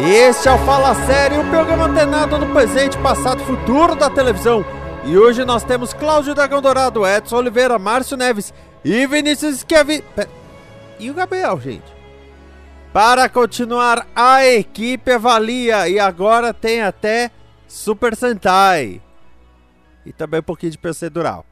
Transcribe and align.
Este 0.00 0.48
é 0.48 0.52
o 0.52 0.58
Fala 0.58 0.94
Sério, 1.06 1.40
o 1.40 1.50
programa 1.50 1.86
antenado 1.86 2.38
no 2.38 2.52
presente, 2.52 2.96
passado 2.98 3.42
e 3.42 3.44
futuro 3.44 3.96
da 3.96 4.08
televisão. 4.08 4.64
E 5.04 5.18
hoje 5.18 5.44
nós 5.44 5.64
temos 5.64 5.92
Cláudio 5.92 6.36
Dragão 6.36 6.62
Dourado, 6.62 7.04
Edson 7.04 7.38
Oliveira, 7.38 7.80
Márcio 7.80 8.16
Neves 8.16 8.54
e 8.84 9.06
Vinícius 9.08 9.58
Schiavi... 9.58 10.04
E 11.00 11.10
o 11.10 11.14
Gabriel, 11.14 11.60
gente. 11.60 11.92
Para 12.92 13.28
continuar, 13.28 14.06
a 14.14 14.46
equipe 14.46 15.10
avalia 15.10 15.88
e 15.88 15.98
agora 15.98 16.54
tem 16.54 16.80
até 16.80 17.32
Super 17.66 18.14
Sentai. 18.14 19.02
E 20.06 20.12
também 20.12 20.38
um 20.38 20.44
pouquinho 20.44 20.72
de 20.72 20.78
procedural. 20.78 21.44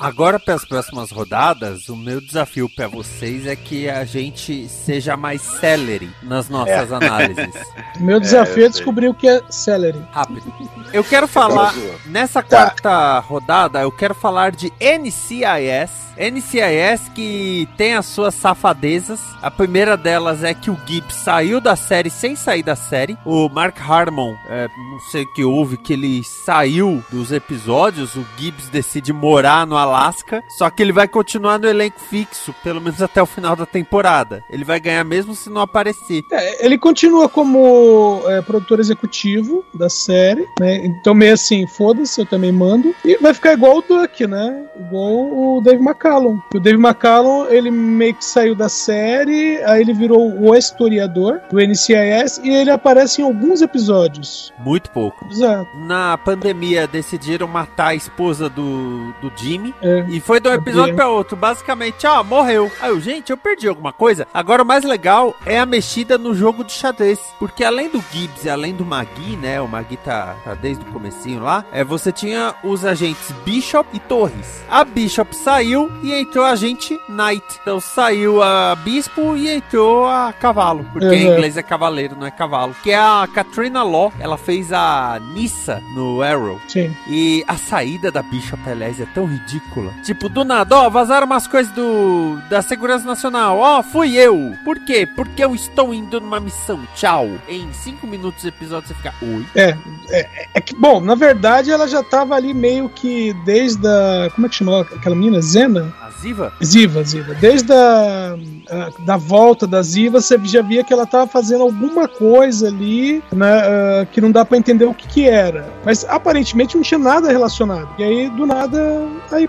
Agora, 0.00 0.40
para 0.40 0.54
as 0.54 0.64
próximas 0.64 1.10
rodadas, 1.10 1.90
o 1.90 1.94
meu 1.94 2.22
desafio 2.22 2.70
para 2.74 2.88
vocês 2.88 3.46
é 3.46 3.54
que 3.54 3.86
a 3.86 4.02
gente 4.04 4.66
seja 4.66 5.14
mais 5.14 5.42
celery 5.42 6.10
nas 6.22 6.48
nossas 6.48 6.90
é. 6.90 6.94
análises. 6.94 7.54
Meu 8.00 8.18
desafio 8.18 8.62
é, 8.62 8.66
é 8.66 8.68
descobrir 8.70 9.08
o 9.08 9.14
que 9.14 9.28
é 9.28 9.42
celery. 9.50 10.02
Rápido. 10.10 10.50
Eu 10.90 11.04
quero 11.04 11.28
falar, 11.28 11.74
nessa 12.06 12.42
quarta 12.42 12.82
tá. 12.82 13.18
rodada, 13.18 13.82
eu 13.82 13.92
quero 13.92 14.14
falar 14.14 14.52
de 14.52 14.72
NCIS 14.80 16.10
NCIS 16.20 17.08
que 17.14 17.66
tem 17.78 17.94
as 17.94 18.04
suas 18.04 18.34
safadezas. 18.34 19.20
A 19.40 19.50
primeira 19.50 19.96
delas 19.96 20.44
é 20.44 20.52
que 20.52 20.70
o 20.70 20.78
Gibbs 20.86 21.16
saiu 21.16 21.60
da 21.60 21.74
série 21.74 22.10
sem 22.10 22.36
sair 22.36 22.62
da 22.62 22.76
série. 22.76 23.16
O 23.24 23.48
Mark 23.48 23.80
Harmon, 23.80 24.34
é, 24.48 24.68
não 24.68 25.00
sei 25.10 25.22
o 25.22 25.32
que 25.32 25.44
houve, 25.44 25.78
que 25.78 25.94
ele 25.94 26.22
saiu 26.44 27.02
dos 27.10 27.32
episódios. 27.32 28.16
O 28.16 28.26
Gibbs 28.36 28.68
decide 28.68 29.12
morar 29.12 29.66
no 29.66 29.78
Alasca. 29.90 30.42
Só 30.48 30.68
que 30.70 30.82
ele 30.82 30.92
vai 30.92 31.08
continuar 31.08 31.58
no 31.58 31.68
elenco 31.68 32.00
fixo, 32.00 32.54
pelo 32.62 32.80
menos 32.80 33.02
até 33.02 33.22
o 33.22 33.26
final 33.26 33.56
da 33.56 33.66
temporada. 33.66 34.42
Ele 34.50 34.64
vai 34.64 34.80
ganhar 34.80 35.04
mesmo 35.04 35.34
se 35.34 35.50
não 35.50 35.60
aparecer. 35.60 36.22
É, 36.32 36.64
ele 36.64 36.78
continua 36.78 37.28
como 37.28 38.22
é, 38.26 38.42
produtor 38.42 38.80
executivo 38.80 39.64
da 39.74 39.88
série, 39.88 40.46
né? 40.58 40.76
Então, 40.84 41.14
meio 41.14 41.34
assim, 41.34 41.66
foda-se, 41.66 42.20
eu 42.20 42.26
também 42.26 42.52
mando. 42.52 42.94
E 43.04 43.16
vai 43.18 43.34
ficar 43.34 43.52
igual 43.52 43.78
o 43.78 43.82
Duck, 43.82 44.26
né? 44.26 44.64
Igual 44.78 45.56
o 45.56 45.60
Dave 45.60 45.82
McCall 45.82 46.00
McCallum. 46.10 46.40
O 46.54 46.60
Dave 46.60 46.78
McCallum, 46.78 47.46
ele 47.48 47.70
meio 47.70 48.14
que 48.14 48.24
saiu 48.24 48.54
da 48.54 48.68
série, 48.68 49.62
aí 49.64 49.80
ele 49.80 49.92
virou 49.92 50.40
o 50.40 50.54
historiador 50.54 51.40
do 51.50 51.60
NCIS 51.60 52.40
e 52.42 52.50
ele 52.50 52.70
aparece 52.70 53.20
em 53.20 53.24
alguns 53.24 53.62
episódios. 53.62 54.52
Muito 54.58 54.90
pouco. 54.90 55.26
Exato. 55.30 55.68
Na 55.86 56.16
pandemia, 56.18 56.86
decidiram 56.86 57.46
matar 57.46 57.88
a 57.88 57.94
esposa 57.94 58.48
do, 58.48 59.12
do 59.20 59.32
Jimmy. 59.36 59.74
É, 59.82 60.04
e 60.08 60.20
foi 60.20 60.40
de 60.40 60.48
um 60.48 60.52
episódio 60.52 60.94
para 60.94 61.08
outro. 61.08 61.36
Basicamente, 61.36 62.06
ó, 62.06 62.22
morreu. 62.22 62.70
Aí 62.80 62.90
eu, 62.90 63.00
gente, 63.00 63.30
eu 63.30 63.36
perdi 63.36 63.68
alguma 63.68 63.92
coisa. 63.92 64.26
Agora, 64.32 64.62
o 64.62 64.66
mais 64.66 64.84
legal 64.84 65.34
é 65.46 65.58
a 65.58 65.66
mexida 65.66 66.18
no 66.18 66.34
jogo 66.34 66.64
de 66.64 66.72
xadrez. 66.72 67.18
Porque 67.38 67.64
além 67.64 67.88
do 67.88 68.02
Gibbs 68.12 68.44
e 68.44 68.50
além 68.50 68.74
do 68.74 68.84
Magui, 68.84 69.36
né? 69.36 69.60
O 69.60 69.68
Magui 69.68 69.96
tá, 69.96 70.36
tá 70.44 70.54
desde 70.54 70.84
o 70.84 70.92
comecinho 70.92 71.42
lá. 71.42 71.64
É, 71.72 71.82
você 71.82 72.12
tinha 72.12 72.54
os 72.62 72.84
agentes 72.84 73.32
Bishop 73.44 73.88
e 73.92 73.98
Torres. 74.00 74.62
A 74.68 74.84
Bishop 74.84 75.34
saiu 75.34 75.90
e 76.02 76.12
entrou 76.12 76.44
a 76.44 76.54
gente 76.54 76.98
Knight. 77.08 77.44
Então 77.62 77.80
saiu 77.80 78.42
a 78.42 78.74
Bispo 78.76 79.36
e 79.36 79.48
entrou 79.48 80.06
a 80.06 80.32
Cavalo. 80.32 80.84
Porque 80.92 81.06
uhum. 81.06 81.14
em 81.14 81.26
inglês 81.26 81.56
é 81.56 81.62
cavaleiro, 81.62 82.16
não 82.16 82.26
é 82.26 82.30
cavalo. 82.30 82.74
Que 82.82 82.90
é 82.90 82.98
a 82.98 83.26
Katrina 83.32 83.82
Law. 83.82 84.12
Ela 84.18 84.36
fez 84.36 84.72
a 84.72 85.20
Nissa 85.32 85.82
no 85.94 86.22
Arrow. 86.22 86.60
Sim. 86.68 86.94
E 87.08 87.44
a 87.46 87.56
saída 87.56 88.10
da 88.10 88.22
Bishop, 88.22 88.60
aliás, 88.68 89.00
é 89.00 89.06
tão 89.06 89.26
ridícula. 89.26 89.69
Tipo, 90.02 90.28
do 90.28 90.44
nada, 90.44 90.76
ó, 90.76 90.90
vazaram 90.90 91.26
umas 91.26 91.46
coisas 91.46 91.72
do 91.72 92.38
da 92.48 92.62
Segurança 92.62 93.04
Nacional. 93.04 93.58
Ó, 93.58 93.82
fui 93.82 94.16
eu. 94.16 94.54
Por 94.64 94.78
quê? 94.80 95.06
Porque 95.06 95.42
eu 95.42 95.54
estou 95.54 95.94
indo 95.94 96.20
numa 96.20 96.40
missão. 96.40 96.80
Tchau. 96.94 97.28
Em 97.48 97.72
cinco 97.72 98.06
minutos 98.06 98.42
de 98.42 98.48
episódio 98.48 98.88
você 98.88 98.94
fica, 98.94 99.14
oi. 99.22 99.46
É, 99.54 99.76
é, 100.10 100.48
é 100.54 100.60
que, 100.60 100.74
bom, 100.74 101.00
na 101.00 101.14
verdade 101.14 101.70
ela 101.70 101.86
já 101.86 102.02
tava 102.02 102.34
ali 102.34 102.52
meio 102.52 102.88
que 102.88 103.32
desde 103.44 103.86
a. 103.86 104.30
Como 104.34 104.46
é 104.46 104.50
que 104.50 104.56
chamava 104.56 104.82
aquela 104.82 105.14
menina? 105.14 105.40
Zena? 105.40 105.92
A 106.02 106.10
Ziva? 106.10 106.52
Ziva, 106.62 107.04
Ziva. 107.04 107.34
Desde 107.34 107.72
a, 107.72 108.36
a, 108.70 109.04
da 109.04 109.16
volta 109.16 109.66
da 109.66 109.82
Ziva, 109.82 110.20
você 110.20 110.38
já 110.44 110.62
via 110.62 110.84
que 110.84 110.92
ela 110.92 111.04
estava 111.04 111.26
fazendo 111.26 111.62
alguma 111.62 112.08
coisa 112.08 112.68
ali, 112.68 113.22
né, 113.32 113.62
uh, 113.62 114.06
que 114.06 114.20
não 114.20 114.30
dá 114.30 114.44
para 114.44 114.58
entender 114.58 114.84
o 114.84 114.94
que 114.94 115.08
que 115.08 115.28
era. 115.28 115.66
Mas 115.84 116.04
aparentemente 116.04 116.76
não 116.76 116.82
tinha 116.82 116.98
nada 116.98 117.30
relacionado. 117.30 117.88
E 117.98 118.04
aí, 118.04 118.28
do 118.30 118.46
nada, 118.46 119.06
aí 119.30 119.48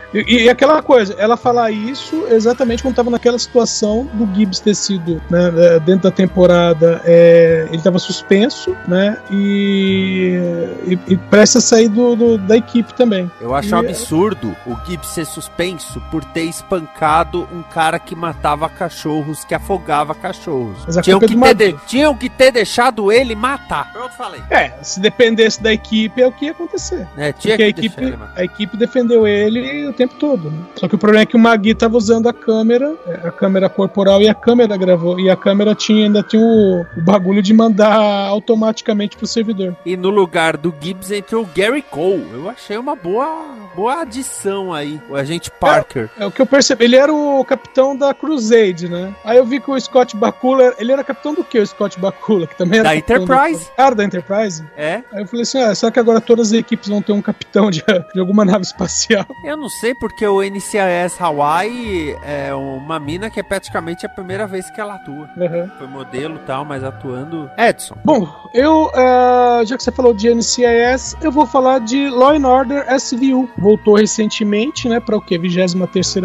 e, 0.13 0.43
e, 0.43 0.49
aquela 0.49 0.81
coisa, 0.81 1.15
ela 1.17 1.37
falar 1.37 1.71
isso 1.71 2.25
exatamente 2.29 2.81
quando 2.81 2.93
estava 2.93 3.09
naquela 3.09 3.39
situação 3.39 4.09
do 4.13 4.27
Gibbs 4.35 4.59
ter 4.59 4.75
sido, 4.75 5.21
né, 5.29 5.51
é, 5.55 5.79
dentro 5.79 6.03
da 6.03 6.11
temporada, 6.11 7.01
é, 7.05 7.65
ele 7.67 7.77
estava 7.77 7.97
suspenso, 7.99 8.75
né, 8.87 9.17
e, 9.31 10.39
e, 10.85 10.99
e 11.13 11.17
presta 11.17 11.59
a 11.59 11.61
sair 11.61 11.87
do, 11.87 12.15
do, 12.15 12.37
da 12.37 12.57
equipe 12.57 12.93
também. 12.93 13.31
Eu 13.39 13.55
acho 13.55 13.69
e, 13.69 13.73
um 13.73 13.77
absurdo 13.77 14.55
o 14.65 14.75
Gibbs 14.85 15.09
ser 15.09 15.25
suspenso 15.25 16.01
por 16.11 16.23
ter 16.23 16.43
espancado 16.43 17.47
um 17.51 17.63
cara 17.63 17.97
que 17.99 18.15
matava 18.15 18.67
cachorros, 18.69 19.45
que 19.45 19.55
afogava 19.55 20.13
cachorros. 20.13 20.77
Tinham 21.01 21.19
que, 21.19 21.35
ter 21.35 21.53
de, 21.55 21.79
tinham 21.87 22.15
que 22.15 22.29
ter 22.29 22.51
deixado 22.51 23.11
ele 23.11 23.35
matar. 23.35 23.91
Pronto, 23.91 24.13
falei. 24.15 24.41
É, 24.49 24.73
se 24.81 24.99
dependesse 24.99 25.61
da 25.61 25.71
equipe 25.71 26.21
é 26.21 26.27
o 26.27 26.31
que 26.31 26.45
ia 26.45 26.51
acontecer. 26.51 27.07
É, 27.17 27.31
tinha 27.31 27.55
Porque 27.55 27.57
que 27.57 27.63
a 27.63 27.67
equipe, 27.67 28.19
a 28.35 28.43
equipe 28.43 28.77
defendeu 28.77 29.27
ele 29.27 29.87
o 29.87 29.93
tempo 30.01 30.15
todo. 30.15 30.49
Né? 30.49 30.57
Só 30.75 30.87
que 30.87 30.95
o 30.95 30.97
problema 30.97 31.23
é 31.23 31.25
que 31.25 31.35
o 31.35 31.39
Magui 31.39 31.75
tava 31.75 31.95
usando 31.95 32.27
a 32.27 32.33
câmera, 32.33 32.95
é, 33.05 33.27
a 33.27 33.31
câmera 33.31 33.69
corporal 33.69 34.21
e 34.21 34.27
a 34.27 34.33
câmera 34.33 34.75
gravou. 34.75 35.19
E 35.19 35.29
a 35.29 35.35
câmera 35.35 35.75
tinha, 35.75 36.05
ainda 36.05 36.23
tinha 36.23 36.41
o, 36.41 36.81
o 36.81 37.01
bagulho 37.01 37.41
de 37.41 37.53
mandar 37.53 37.95
automaticamente 38.27 39.15
pro 39.15 39.27
servidor. 39.27 39.75
E 39.85 39.95
no 39.95 40.09
lugar 40.09 40.57
do 40.57 40.73
Gibbs 40.79 41.11
entrou 41.11 41.43
o 41.43 41.49
Gary 41.55 41.83
Cole. 41.83 42.27
Eu 42.33 42.49
achei 42.49 42.77
uma 42.77 42.95
boa, 42.95 43.45
boa 43.75 44.01
adição 44.01 44.73
aí. 44.73 44.99
O 45.09 45.15
agente 45.15 45.51
Parker. 45.51 46.09
É, 46.17 46.23
é 46.23 46.25
o 46.25 46.31
que 46.31 46.41
eu 46.41 46.45
percebi. 46.45 46.85
Ele 46.85 46.95
era 46.95 47.13
o 47.13 47.43
capitão 47.45 47.95
da 47.95 48.13
Crusade, 48.13 48.89
né? 48.89 49.13
Aí 49.23 49.37
eu 49.37 49.45
vi 49.45 49.59
que 49.59 49.69
o 49.69 49.79
Scott 49.79 50.15
Bakula. 50.15 50.73
Ele 50.79 50.91
era 50.91 51.03
capitão 51.03 51.33
do 51.33 51.43
que, 51.43 51.59
o 51.59 51.67
Scott 51.67 51.99
Bakula? 51.99 52.47
Que 52.47 52.57
também 52.57 52.79
era. 52.79 52.89
Da 52.89 52.95
Enterprise. 52.95 53.65
Do... 53.65 53.75
Cara, 53.75 53.95
da 53.95 54.03
Enterprise? 54.03 54.63
É. 54.75 55.03
Aí 55.11 55.21
eu 55.21 55.27
falei 55.27 55.43
assim: 55.43 55.59
ah, 55.59 55.75
será 55.75 55.91
que 55.91 55.99
agora 55.99 56.19
todas 56.19 56.47
as 56.47 56.53
equipes 56.53 56.89
vão 56.89 57.01
ter 57.01 57.11
um 57.11 57.21
capitão 57.21 57.69
de, 57.69 57.83
de 58.13 58.19
alguma 58.19 58.43
nave 58.43 58.63
espacial? 58.63 59.25
Eu 59.45 59.57
não 59.57 59.69
sei 59.69 59.90
porque 59.93 60.25
o 60.25 60.41
NCIS 60.41 61.19
Hawaii 61.19 62.15
é 62.23 62.53
uma 62.53 62.99
mina 62.99 63.29
que 63.29 63.39
é 63.39 63.43
praticamente 63.43 64.05
a 64.05 64.09
primeira 64.09 64.47
vez 64.47 64.69
que 64.71 64.81
ela 64.81 64.95
atua. 64.95 65.29
Uhum. 65.37 65.69
Foi 65.77 65.87
modelo 65.87 66.35
e 66.35 66.39
tal, 66.39 66.65
mas 66.65 66.83
atuando. 66.83 67.49
Edson. 67.57 67.95
Bom, 68.03 68.27
eu, 68.53 68.87
uh, 68.87 69.63
já 69.65 69.77
que 69.77 69.83
você 69.83 69.91
falou 69.91 70.13
de 70.13 70.33
NCIS, 70.33 71.15
eu 71.21 71.31
vou 71.31 71.45
falar 71.45 71.79
de 71.79 72.09
Law 72.09 72.31
and 72.31 72.47
Order 72.47 72.85
SVU. 72.95 73.47
Voltou 73.57 73.95
recentemente, 73.95 74.89
né, 74.89 74.99
para 74.99 75.15
o 75.15 75.21
que? 75.21 75.37
23 75.37 75.75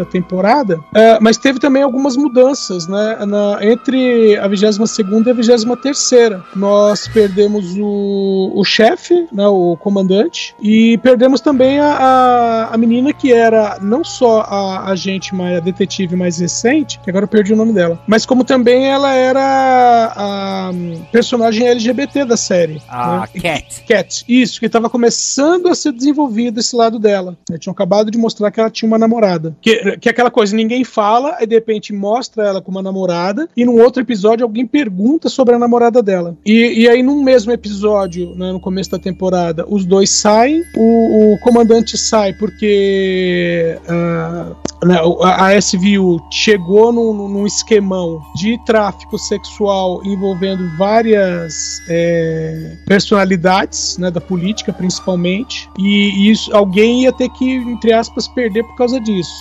temporada. 0.09 0.77
Uh, 0.77 1.21
mas 1.21 1.37
teve 1.37 1.59
também 1.59 1.83
algumas 1.83 2.17
mudanças, 2.17 2.87
né, 2.87 3.19
na, 3.25 3.59
entre 3.61 4.35
a 4.37 4.47
22 4.47 4.97
e 4.97 5.31
a 5.31 5.35
23. 5.35 6.05
Nós 6.55 7.07
perdemos 7.07 7.77
o, 7.77 8.51
o 8.55 8.63
chefe, 8.63 9.27
né, 9.31 9.47
o 9.47 9.77
comandante, 9.77 10.55
e 10.59 10.97
perdemos 10.97 11.39
também 11.39 11.79
a, 11.79 11.91
a, 11.93 12.73
a 12.73 12.77
menina 12.77 13.13
que 13.13 13.27
que 13.27 13.33
era 13.57 13.79
não 13.81 14.03
só 14.03 14.41
a 14.41 14.89
agente 14.91 15.33
mais 15.33 15.57
a 15.57 15.59
detetive 15.59 16.15
mais 16.15 16.39
recente, 16.39 16.99
que 16.99 17.09
agora 17.09 17.25
eu 17.25 17.29
perdi 17.29 17.53
o 17.53 17.55
nome 17.55 17.73
dela, 17.73 17.99
mas 18.07 18.25
como 18.25 18.43
também 18.43 18.85
ela 18.85 19.13
era 19.13 20.13
a 20.15 20.71
personagem 21.11 21.67
LGBT 21.67 22.25
da 22.25 22.37
série. 22.37 22.81
A 22.87 23.27
né? 23.33 23.41
Cat. 23.41 23.83
Cat, 23.87 24.25
isso, 24.27 24.59
que 24.59 24.67
estava 24.67 24.89
começando 24.89 25.67
a 25.67 25.75
ser 25.75 25.91
desenvolvido 25.91 26.59
esse 26.59 26.75
lado 26.75 26.99
dela. 26.99 27.37
Né? 27.49 27.57
Tinham 27.57 27.71
acabado 27.71 28.11
de 28.11 28.17
mostrar 28.17 28.51
que 28.51 28.59
ela 28.59 28.69
tinha 28.69 28.87
uma 28.87 28.97
namorada. 28.97 29.55
Que, 29.61 29.97
que 29.97 30.09
é 30.09 30.11
aquela 30.11 30.31
coisa, 30.31 30.55
ninguém 30.55 30.83
fala, 30.83 31.35
aí 31.39 31.47
de 31.47 31.55
repente 31.55 31.93
mostra 31.93 32.45
ela 32.45 32.61
com 32.61 32.71
uma 32.71 32.81
namorada, 32.81 33.49
e 33.55 33.65
num 33.65 33.81
outro 33.81 34.01
episódio 34.01 34.43
alguém 34.43 34.65
pergunta 34.65 35.29
sobre 35.29 35.55
a 35.55 35.59
namorada 35.59 36.01
dela. 36.03 36.37
E, 36.45 36.81
e 36.81 36.89
aí, 36.89 37.01
num 37.01 37.23
mesmo 37.23 37.51
episódio, 37.51 38.35
né, 38.35 38.51
no 38.51 38.59
começo 38.59 38.91
da 38.91 38.99
temporada, 38.99 39.65
os 39.67 39.85
dois 39.85 40.09
saem, 40.09 40.61
o, 40.75 41.33
o 41.33 41.39
comandante 41.39 41.97
sai 41.97 42.33
porque 42.33 43.46
uh, 43.89 44.55
né, 44.85 44.99
a 45.23 45.59
SVU 45.59 46.21
chegou 46.31 46.91
num, 46.91 47.27
num, 47.27 47.47
esquemão 47.47 48.21
de 48.35 48.57
tráfico 48.65 49.17
sexual 49.17 50.01
envolvendo 50.05 50.69
várias 50.77 51.81
é, 51.89 52.77
personalidades 52.85 53.97
né, 53.97 54.11
da 54.11 54.21
política, 54.21 54.71
principalmente, 54.71 55.69
e, 55.79 56.29
isso, 56.29 56.55
alguém 56.55 57.03
ia 57.03 57.11
ter 57.11 57.29
que, 57.29 57.55
entre 57.55 57.93
aspas, 57.93 58.27
perder 58.27 58.63
por 58.63 58.75
causa 58.75 58.99
disso. 58.99 59.33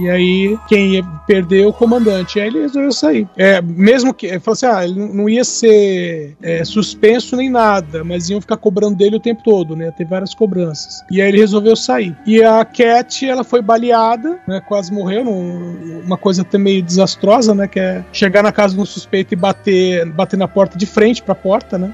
E 0.00 0.10
aí, 0.10 0.58
quem 0.68 0.94
ia 0.94 1.04
perder 1.26 1.62
é 1.62 1.66
o 1.66 1.72
comandante. 1.72 2.38
E 2.38 2.42
aí 2.42 2.48
ele 2.48 2.62
resolveu 2.62 2.92
sair. 2.92 3.28
É, 3.36 3.60
mesmo 3.62 4.12
que, 4.12 4.26
ele 4.26 4.40
falou 4.40 4.54
assim: 4.54 4.66
ah, 4.66 4.84
ele 4.84 5.06
não 5.06 5.28
ia 5.28 5.44
ser 5.44 6.36
é, 6.42 6.64
suspenso 6.64 7.36
nem 7.36 7.48
nada, 7.48 8.02
mas 8.02 8.28
iam 8.28 8.40
ficar 8.40 8.56
cobrando 8.56 8.96
dele 8.96 9.16
o 9.16 9.20
tempo 9.20 9.42
todo, 9.44 9.76
né? 9.76 9.90
Ter 9.92 10.04
várias 10.04 10.34
cobranças. 10.34 11.04
E 11.10 11.20
aí 11.20 11.28
ele 11.28 11.38
resolveu 11.38 11.76
sair. 11.76 12.16
E 12.26 12.42
a 12.42 12.64
Cat, 12.64 13.24
ela 13.26 13.39
foi 13.44 13.62
baleada, 13.62 14.38
né? 14.46 14.60
Quase 14.60 14.92
morreu, 14.92 15.24
num, 15.24 16.02
uma 16.04 16.16
coisa 16.16 16.42
até 16.42 16.58
meio 16.58 16.82
desastrosa, 16.82 17.54
né? 17.54 17.66
Que 17.66 17.80
é 17.80 18.04
chegar 18.12 18.42
na 18.42 18.52
casa 18.52 18.74
de 18.74 18.80
um 18.80 18.84
suspeito 18.84 19.34
e 19.34 19.36
bater, 19.36 20.06
bater 20.06 20.36
na 20.36 20.48
porta 20.48 20.78
de 20.78 20.86
frente 20.86 21.22
pra 21.22 21.34
porta, 21.34 21.78
né? 21.78 21.92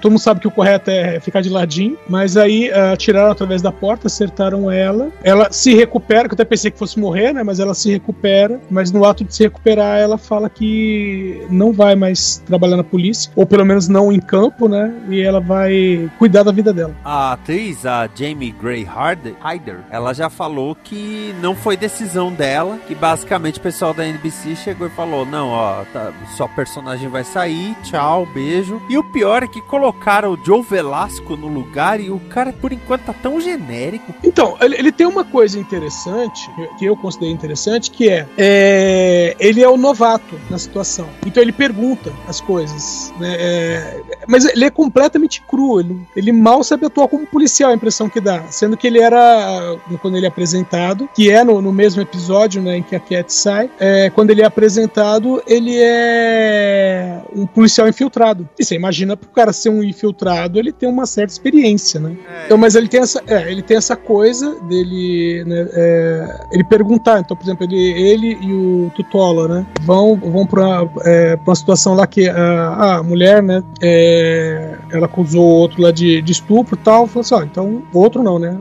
Todo 0.00 0.12
mundo 0.12 0.20
sabe 0.20 0.40
que 0.40 0.48
o 0.48 0.50
correto 0.50 0.90
é 0.90 1.20
ficar 1.20 1.40
de 1.40 1.48
ladinho, 1.48 1.96
mas 2.08 2.36
aí 2.36 2.70
uh, 2.70 2.96
tiraram 2.96 3.30
através 3.30 3.62
da 3.62 3.72
porta, 3.72 4.06
acertaram 4.06 4.70
ela. 4.70 5.08
Ela 5.22 5.50
se 5.50 5.74
recupera, 5.74 6.28
que 6.28 6.32
eu 6.32 6.36
até 6.36 6.44
pensei 6.44 6.70
que 6.70 6.78
fosse 6.78 6.98
morrer, 6.98 7.32
né? 7.32 7.42
Mas 7.42 7.60
ela 7.60 7.74
se 7.74 7.90
recupera, 7.90 8.60
mas 8.70 8.92
no 8.92 9.04
ato 9.04 9.24
de 9.24 9.34
se 9.34 9.42
recuperar, 9.42 9.98
ela 9.98 10.18
fala 10.18 10.48
que 10.48 11.44
não 11.50 11.72
vai 11.72 11.94
mais 11.94 12.42
trabalhar 12.46 12.76
na 12.76 12.84
polícia, 12.84 13.30
ou 13.34 13.46
pelo 13.46 13.64
menos 13.64 13.88
não 13.88 14.12
em 14.12 14.20
campo, 14.20 14.68
né? 14.68 14.92
E 15.08 15.20
ela 15.20 15.40
vai 15.40 16.10
cuidar 16.18 16.42
da 16.42 16.52
vida 16.52 16.72
dela. 16.72 16.94
A 17.04 17.32
atriz, 17.32 17.84
a 17.86 18.08
Jamie 18.14 18.52
Gray 18.52 18.84
Hyder, 18.84 19.80
ela 19.90 20.12
já 20.12 20.28
falou 20.28 20.69
que 20.74 21.34
não 21.40 21.54
foi 21.54 21.76
decisão 21.76 22.32
dela, 22.32 22.78
que 22.86 22.94
basicamente 22.94 23.58
o 23.58 23.62
pessoal 23.62 23.94
da 23.94 24.06
NBC 24.06 24.56
chegou 24.56 24.86
e 24.86 24.90
falou: 24.90 25.24
não, 25.26 25.48
ó, 25.48 25.84
tá, 25.92 26.12
sua 26.36 26.48
personagem 26.48 27.08
vai 27.08 27.24
sair, 27.24 27.76
tchau, 27.82 28.26
beijo. 28.26 28.80
E 28.88 28.96
o 28.98 29.04
pior 29.04 29.42
é 29.42 29.48
que 29.48 29.60
colocaram 29.60 30.32
o 30.32 30.44
Joe 30.44 30.62
Velasco 30.62 31.36
no 31.36 31.48
lugar 31.48 32.00
e 32.00 32.10
o 32.10 32.18
cara, 32.18 32.52
por 32.52 32.72
enquanto, 32.72 33.02
tá 33.02 33.12
tão 33.12 33.40
genérico. 33.40 34.14
Então, 34.22 34.56
ele, 34.60 34.76
ele 34.76 34.92
tem 34.92 35.06
uma 35.06 35.24
coisa 35.24 35.58
interessante, 35.58 36.50
que 36.78 36.84
eu 36.84 36.96
considerei 36.96 37.32
interessante, 37.32 37.90
que 37.90 38.08
é, 38.08 38.26
é 38.36 39.36
ele 39.38 39.62
é 39.62 39.68
o 39.68 39.76
novato 39.76 40.38
na 40.48 40.58
situação. 40.58 41.08
Então 41.26 41.42
ele 41.42 41.52
pergunta 41.52 42.12
as 42.28 42.40
coisas, 42.40 43.12
né? 43.18 43.36
É, 43.38 44.00
mas 44.26 44.44
ele 44.44 44.64
é 44.64 44.70
completamente 44.70 45.42
cru, 45.42 45.80
ele, 45.80 46.00
ele 46.14 46.32
mal 46.32 46.62
sabe 46.62 46.86
atuar 46.86 47.08
como 47.08 47.26
policial, 47.26 47.70
a 47.70 47.74
impressão 47.74 48.08
que 48.08 48.20
dá. 48.20 48.42
Sendo 48.50 48.76
que 48.76 48.86
ele 48.86 49.00
era, 49.00 49.76
quando 50.00 50.16
ele 50.16 50.26
é 50.26 50.30
apresentado, 50.60 51.08
que 51.14 51.30
é 51.30 51.42
no, 51.42 51.60
no 51.60 51.72
mesmo 51.72 52.02
episódio 52.02 52.62
né, 52.62 52.78
em 52.78 52.82
que 52.82 52.94
a 52.94 53.00
Cat 53.00 53.32
sai, 53.32 53.70
é, 53.78 54.10
quando 54.10 54.30
ele 54.30 54.42
é 54.42 54.44
apresentado, 54.44 55.42
ele 55.46 55.76
é 55.78 57.22
um 57.34 57.46
policial 57.46 57.88
infiltrado. 57.88 58.48
E 58.58 58.64
você 58.64 58.74
imagina 58.74 59.16
pro 59.16 59.28
cara 59.30 59.52
ser 59.52 59.70
um 59.70 59.82
infiltrado, 59.82 60.58
ele 60.58 60.72
tem 60.72 60.88
uma 60.88 61.06
certa 61.06 61.32
experiência, 61.32 62.00
né? 62.00 62.16
É. 62.28 62.46
Então, 62.46 62.58
mas 62.58 62.74
ele 62.74 62.88
tem 62.88 63.00
essa, 63.00 63.22
é, 63.26 63.50
ele 63.50 63.62
tem 63.62 63.76
essa 63.76 63.96
coisa 63.96 64.60
dele, 64.62 65.44
né, 65.46 65.68
é, 65.72 66.40
ele 66.52 66.64
perguntar. 66.64 67.20
Então, 67.20 67.36
por 67.36 67.44
exemplo, 67.44 67.64
ele, 67.64 67.78
ele 67.78 68.38
e 68.40 68.52
o 68.52 68.90
Tutola, 68.94 69.48
né, 69.48 69.66
vão, 69.82 70.16
vão 70.16 70.46
pra, 70.46 70.88
é, 71.04 71.36
pra 71.36 71.50
uma 71.50 71.56
situação 71.56 71.94
lá 71.94 72.06
que 72.06 72.28
a, 72.28 72.96
a 72.96 73.02
mulher, 73.02 73.42
né, 73.42 73.62
ela 74.92 75.06
acusou 75.06 75.44
o 75.44 75.54
outro 75.60 75.82
lá 75.82 75.90
de, 75.90 76.20
de 76.22 76.32
estupro 76.32 76.74
e 76.74 76.78
tal, 76.78 77.06
falou 77.06 77.20
assim, 77.20 77.34
ó, 77.34 77.42
então, 77.42 77.82
outro 77.92 78.22
não, 78.22 78.38
né, 78.38 78.58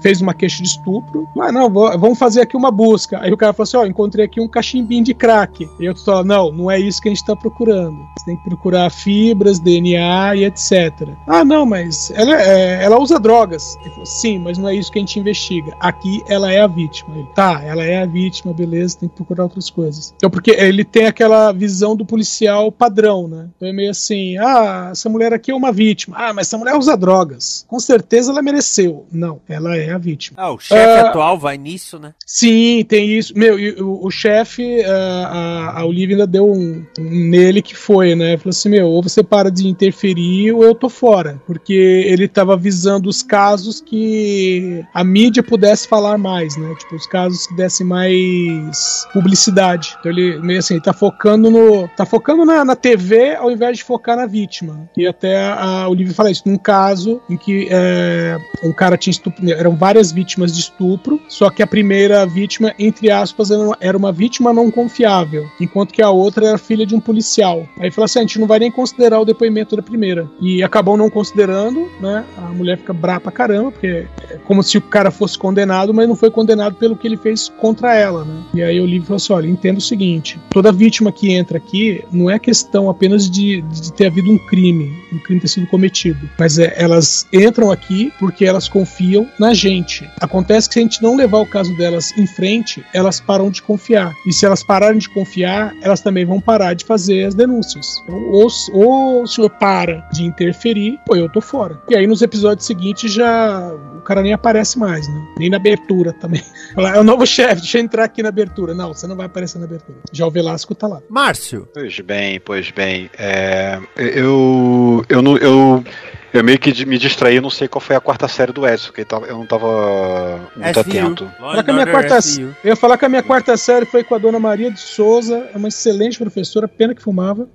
fez 0.00 0.20
uma 0.20 0.34
queixa 0.34 0.62
de 0.62 0.68
estupro, 0.68 1.09
mas 1.34 1.52
não, 1.52 1.70
vamos 1.70 2.18
fazer 2.18 2.42
aqui 2.42 2.56
uma 2.56 2.70
busca. 2.70 3.20
Aí 3.20 3.32
o 3.32 3.36
cara 3.36 3.52
falou 3.52 3.64
assim, 3.64 3.76
ó, 3.76 3.86
encontrei 3.86 4.24
aqui 4.24 4.40
um 4.40 4.48
cachimbinho 4.48 5.04
de 5.04 5.14
crack. 5.14 5.68
E 5.78 5.84
eu 5.84 5.96
falo, 5.96 6.24
não, 6.24 6.52
não 6.52 6.70
é 6.70 6.78
isso 6.78 7.00
que 7.00 7.08
a 7.08 7.12
gente 7.12 7.24
tá 7.24 7.36
procurando. 7.36 7.98
Você 8.18 8.26
tem 8.26 8.36
que 8.36 8.44
procurar 8.44 8.90
fibras, 8.90 9.58
DNA 9.58 10.36
e 10.36 10.44
etc. 10.44 11.08
Ah, 11.26 11.44
não, 11.44 11.64
mas 11.66 12.10
ela, 12.14 12.40
é, 12.40 12.84
ela 12.84 12.98
usa 12.98 13.18
drogas. 13.18 13.76
Ele 13.80 13.90
falou, 13.90 14.06
sim, 14.06 14.38
mas 14.38 14.58
não 14.58 14.68
é 14.68 14.74
isso 14.74 14.90
que 14.90 14.98
a 14.98 15.02
gente 15.02 15.18
investiga. 15.18 15.74
Aqui 15.80 16.22
ela 16.28 16.52
é 16.52 16.60
a 16.60 16.66
vítima. 16.66 17.16
Ele, 17.16 17.28
tá, 17.34 17.62
ela 17.64 17.84
é 17.84 18.02
a 18.02 18.06
vítima, 18.06 18.52
beleza, 18.52 18.98
tem 18.98 19.08
que 19.08 19.16
procurar 19.16 19.44
outras 19.44 19.70
coisas. 19.70 20.14
Então, 20.16 20.30
porque 20.30 20.50
ele 20.50 20.84
tem 20.84 21.06
aquela 21.06 21.52
visão 21.52 21.96
do 21.96 22.04
policial 22.04 22.70
padrão, 22.70 23.28
né? 23.28 23.48
Então 23.56 23.68
é 23.68 23.72
meio 23.72 23.90
assim, 23.90 24.36
ah, 24.38 24.88
essa 24.92 25.08
mulher 25.08 25.32
aqui 25.32 25.50
é 25.50 25.54
uma 25.54 25.72
vítima. 25.72 26.16
Ah, 26.18 26.32
mas 26.32 26.46
essa 26.46 26.58
mulher 26.58 26.76
usa 26.76 26.96
drogas. 26.96 27.64
Com 27.68 27.78
certeza 27.78 28.30
ela 28.30 28.42
mereceu. 28.42 29.06
Não, 29.12 29.40
ela 29.48 29.76
é 29.76 29.90
a 29.90 29.98
vítima. 29.98 30.40
Ah, 30.40 30.52
o 30.52 30.58
chefe 30.58 30.99
uh, 30.99 30.99
atual 31.00 31.38
vai 31.38 31.56
nisso, 31.56 31.98
né? 31.98 32.12
Sim, 32.26 32.84
tem 32.88 33.10
isso. 33.10 33.32
Meu, 33.36 33.56
o, 33.84 34.06
o 34.06 34.10
chefe, 34.10 34.82
a, 34.84 35.80
a 35.80 35.84
Olivia 35.84 36.16
ainda 36.16 36.26
deu 36.26 36.50
um, 36.50 36.84
um, 36.98 37.28
nele 37.28 37.62
que 37.62 37.76
foi, 37.76 38.14
né? 38.14 38.36
Falou 38.36 38.50
assim: 38.50 38.68
meu, 38.68 38.86
ou 38.86 39.02
você 39.02 39.22
para 39.22 39.50
de 39.50 39.68
interferir 39.68 40.52
ou 40.52 40.64
eu 40.64 40.74
tô 40.74 40.88
fora. 40.88 41.40
Porque 41.46 41.72
ele 41.72 42.28
tava 42.28 42.56
visando 42.56 43.08
os 43.08 43.22
casos 43.22 43.80
que 43.80 44.84
a 44.94 45.04
mídia 45.04 45.42
pudesse 45.42 45.88
falar 45.88 46.18
mais, 46.18 46.56
né? 46.56 46.74
Tipo, 46.78 46.96
os 46.96 47.06
casos 47.06 47.46
que 47.46 47.56
dessem 47.56 47.86
mais 47.86 49.06
publicidade. 49.12 49.96
Então 49.98 50.12
ele 50.12 50.38
meio 50.40 50.58
assim, 50.58 50.74
ele 50.74 50.82
tá 50.82 50.92
focando 50.92 51.50
no. 51.50 51.88
tá 51.88 52.06
focando 52.06 52.44
na, 52.44 52.64
na 52.64 52.76
TV 52.76 53.34
ao 53.34 53.50
invés 53.50 53.78
de 53.78 53.84
focar 53.84 54.16
na 54.16 54.26
vítima. 54.26 54.88
E 54.96 55.06
até 55.06 55.50
a 55.50 55.88
Olivia 55.88 56.14
fala 56.14 56.30
isso, 56.30 56.42
num 56.46 56.58
caso 56.58 57.20
em 57.28 57.36
que 57.36 57.68
é, 57.70 58.36
um 58.62 58.72
cara 58.72 58.96
tinha 58.96 59.12
estupro. 59.12 59.48
Eram 59.50 59.76
várias 59.76 60.12
vítimas 60.12 60.54
de 60.54 60.60
estupro, 60.60 60.89
só 61.28 61.50
que 61.50 61.62
a 61.62 61.66
primeira 61.66 62.24
vítima, 62.26 62.74
entre 62.78 63.10
aspas, 63.10 63.50
era 63.80 63.96
uma 63.96 64.12
vítima 64.12 64.52
não 64.52 64.70
confiável, 64.70 65.46
enquanto 65.60 65.92
que 65.92 66.02
a 66.02 66.10
outra 66.10 66.46
era 66.46 66.58
filha 66.58 66.86
de 66.86 66.94
um 66.94 67.00
policial. 67.00 67.66
Aí 67.78 67.90
falou 67.90 68.06
assim: 68.06 68.18
a 68.18 68.22
gente 68.22 68.38
não 68.38 68.46
vai 68.46 68.58
nem 68.58 68.70
considerar 68.70 69.20
o 69.20 69.24
depoimento 69.24 69.76
da 69.76 69.82
primeira. 69.82 70.28
E 70.40 70.62
acabou 70.62 70.96
não 70.96 71.10
considerando, 71.10 71.88
né? 72.00 72.24
A 72.38 72.52
mulher 72.52 72.78
fica 72.78 72.92
brava 72.92 73.20
pra 73.20 73.32
caramba, 73.32 73.72
porque 73.72 74.06
é 74.28 74.38
como 74.44 74.62
se 74.62 74.78
o 74.78 74.82
cara 74.82 75.10
fosse 75.10 75.38
condenado, 75.38 75.92
mas 75.92 76.08
não 76.08 76.16
foi 76.16 76.30
condenado 76.30 76.74
pelo 76.76 76.96
que 76.96 77.06
ele 77.06 77.16
fez 77.16 77.48
contra 77.48 77.94
ela, 77.94 78.24
né? 78.24 78.42
E 78.54 78.62
aí 78.62 78.80
o 78.80 78.86
livro 78.86 79.06
falou 79.06 79.16
assim: 79.16 79.32
olha, 79.32 79.46
entenda 79.46 79.78
o 79.78 79.82
seguinte: 79.82 80.38
toda 80.50 80.72
vítima 80.72 81.12
que 81.12 81.32
entra 81.32 81.58
aqui 81.58 82.04
não 82.10 82.30
é 82.30 82.38
questão 82.38 82.88
apenas 82.88 83.30
de, 83.30 83.62
de 83.62 83.92
ter 83.92 84.06
havido 84.06 84.30
um 84.30 84.38
crime, 84.46 84.92
um 85.12 85.18
crime 85.18 85.40
ter 85.40 85.48
sido 85.48 85.66
cometido, 85.66 86.28
mas 86.38 86.58
é, 86.58 86.74
elas 86.76 87.26
entram 87.32 87.70
aqui 87.70 88.12
porque 88.18 88.44
elas 88.44 88.68
confiam 88.68 89.26
na 89.38 89.52
gente. 89.54 90.08
Acontece 90.20 90.68
que 90.68 90.79
a 90.80 90.84
gente 90.84 91.02
não 91.02 91.16
levar 91.16 91.38
o 91.38 91.46
caso 91.46 91.74
delas 91.76 92.16
em 92.16 92.26
frente, 92.26 92.84
elas 92.92 93.20
param 93.20 93.50
de 93.50 93.62
confiar. 93.62 94.14
E 94.26 94.32
se 94.32 94.46
elas 94.46 94.62
pararem 94.62 94.98
de 94.98 95.08
confiar, 95.08 95.74
elas 95.82 96.00
também 96.00 96.24
vão 96.24 96.40
parar 96.40 96.74
de 96.74 96.84
fazer 96.84 97.24
as 97.24 97.34
denúncias. 97.34 98.02
Então, 98.04 98.30
ou, 98.30 98.48
ou 98.72 99.22
o 99.22 99.26
senhor 99.26 99.50
para 99.50 100.08
de 100.12 100.24
interferir, 100.24 100.98
ou 101.08 101.16
eu 101.16 101.28
tô 101.28 101.40
fora. 101.40 101.80
E 101.88 101.96
aí 101.96 102.06
nos 102.06 102.22
episódios 102.22 102.66
seguintes 102.66 103.12
já 103.12 103.72
o 103.96 104.00
cara 104.02 104.22
nem 104.22 104.32
aparece 104.32 104.78
mais, 104.78 105.06
né? 105.08 105.28
Nem 105.38 105.50
na 105.50 105.56
abertura 105.56 106.12
também. 106.12 106.42
É 106.76 106.98
o 106.98 107.04
novo 107.04 107.26
chefe, 107.26 107.60
deixa 107.62 107.78
eu 107.78 107.82
entrar 107.82 108.04
aqui 108.04 108.22
na 108.22 108.28
abertura. 108.28 108.72
Não, 108.72 108.94
você 108.94 109.06
não 109.06 109.16
vai 109.16 109.26
aparecer 109.26 109.58
na 109.58 109.64
abertura. 109.64 109.98
Já 110.12 110.26
o 110.26 110.30
Velasco 110.30 110.74
tá 110.74 110.86
lá. 110.86 111.00
Márcio. 111.08 111.68
Pois 111.74 111.98
bem, 112.00 112.40
pois 112.40 112.70
bem. 112.70 113.10
É, 113.18 113.78
eu, 113.96 115.04
eu, 115.08 115.20
não, 115.20 115.36
eu 115.36 115.84
eu 116.32 116.44
meio 116.44 116.58
que 116.58 116.84
me 116.84 116.98
distraí, 116.98 117.40
não 117.40 117.50
sei 117.50 117.68
qual 117.68 117.80
foi 117.80 117.96
a 117.96 118.00
quarta 118.00 118.28
série 118.28 118.52
do 118.52 118.66
Edson, 118.66 118.92
porque 118.92 119.06
eu 119.28 119.36
não 119.36 119.46
tava 119.46 120.40
muito 120.56 120.74
SU. 120.74 120.80
atento. 120.80 121.30
Falar 121.38 121.62
que 121.62 121.70
a 121.70 121.74
minha 121.74 121.86
quarta, 121.86 122.18
eu 122.38 122.54
ia 122.64 122.76
falar 122.76 122.98
que 122.98 123.04
a 123.04 123.08
minha 123.08 123.22
quarta 123.22 123.56
série 123.56 123.86
foi 123.86 124.04
com 124.04 124.14
a 124.14 124.18
dona 124.18 124.38
Maria 124.38 124.70
de 124.70 124.80
Souza, 124.80 125.48
é 125.52 125.56
uma 125.56 125.68
excelente 125.68 126.18
professora, 126.18 126.68
pena 126.68 126.94
que 126.94 127.02
fumava. 127.02 127.48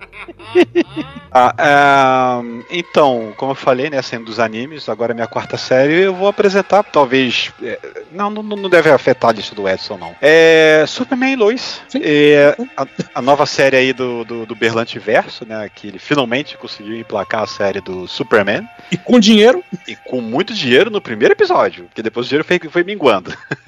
ah, 1.32 2.41
então, 2.70 3.34
como 3.38 3.51
eu 3.51 3.55
falei, 3.55 3.89
né, 3.89 4.01
sendo 4.01 4.25
dos 4.25 4.39
animes, 4.39 4.89
agora 4.89 5.13
é 5.13 5.15
minha 5.15 5.27
quarta 5.27 5.58
série, 5.58 6.01
eu 6.01 6.13
vou 6.13 6.27
apresentar, 6.27 6.84
talvez. 6.84 7.51
É, 7.62 7.79
não, 8.12 8.29
não, 8.29 8.44
não 8.44 8.70
deve 8.70 8.89
afetar 8.89 9.29
a 9.29 9.34
lista 9.34 9.55
do 9.55 9.67
Edson, 9.67 9.98
não. 9.98 10.15
É 10.22 10.84
Superman 10.88 11.36
Lois. 11.36 11.82
É, 11.96 12.55
a, 12.75 12.88
a, 13.15 13.22
nova 13.22 13.46
série 13.46 13.77
aí 13.77 13.94
do, 13.94 14.24
do, 14.24 14.46
do 14.46 14.55
Berlante 14.55 14.98
Verso, 15.00 15.46
né? 15.46 15.70
Que 15.74 15.88
ele 15.88 16.00
finalmente 16.00 16.58
conseguiu 16.58 16.98
emplacar 16.98 17.44
a 17.44 17.48
série 17.48 17.82
do 17.82 18.08
Superman. 18.08 18.65
E 18.92 18.98
com 18.98 19.20
dinheiro? 19.20 19.64
E 19.88 19.96
com 19.96 20.22
muito 20.22 20.54
dinheiro 20.54 20.90
no 20.90 21.02
primeiro 21.02 21.34
episódio, 21.34 21.86
porque 21.86 22.04
depois 22.04 22.26
o 22.26 22.30
dinheiro 22.30 22.48
foi, 22.48 22.60
foi 22.70 22.84
minguando. 22.84 23.36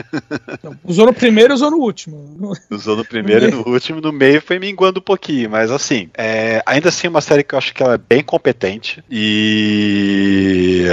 usou 0.83 1.05
no 1.05 1.13
primeiro 1.13 1.53
e 1.53 1.55
usou 1.55 1.71
no 1.71 1.77
último. 1.77 2.55
Usou 2.69 2.95
no 2.95 3.05
primeiro 3.05 3.41
no 3.41 3.47
e 3.47 3.51
no 3.51 3.67
último, 3.71 4.01
no 4.01 4.11
meio 4.11 4.41
foi 4.41 4.59
minguando 4.59 4.99
um 4.99 5.03
pouquinho, 5.03 5.49
mas 5.49 5.71
assim, 5.71 6.09
é, 6.17 6.61
ainda 6.65 6.89
assim 6.89 7.07
é 7.07 7.09
uma 7.09 7.21
série 7.21 7.43
que 7.43 7.53
eu 7.53 7.57
acho 7.57 7.73
que 7.73 7.83
ela 7.83 7.95
é 7.95 7.97
bem 7.97 8.23
competente 8.23 9.03
e 9.09 10.85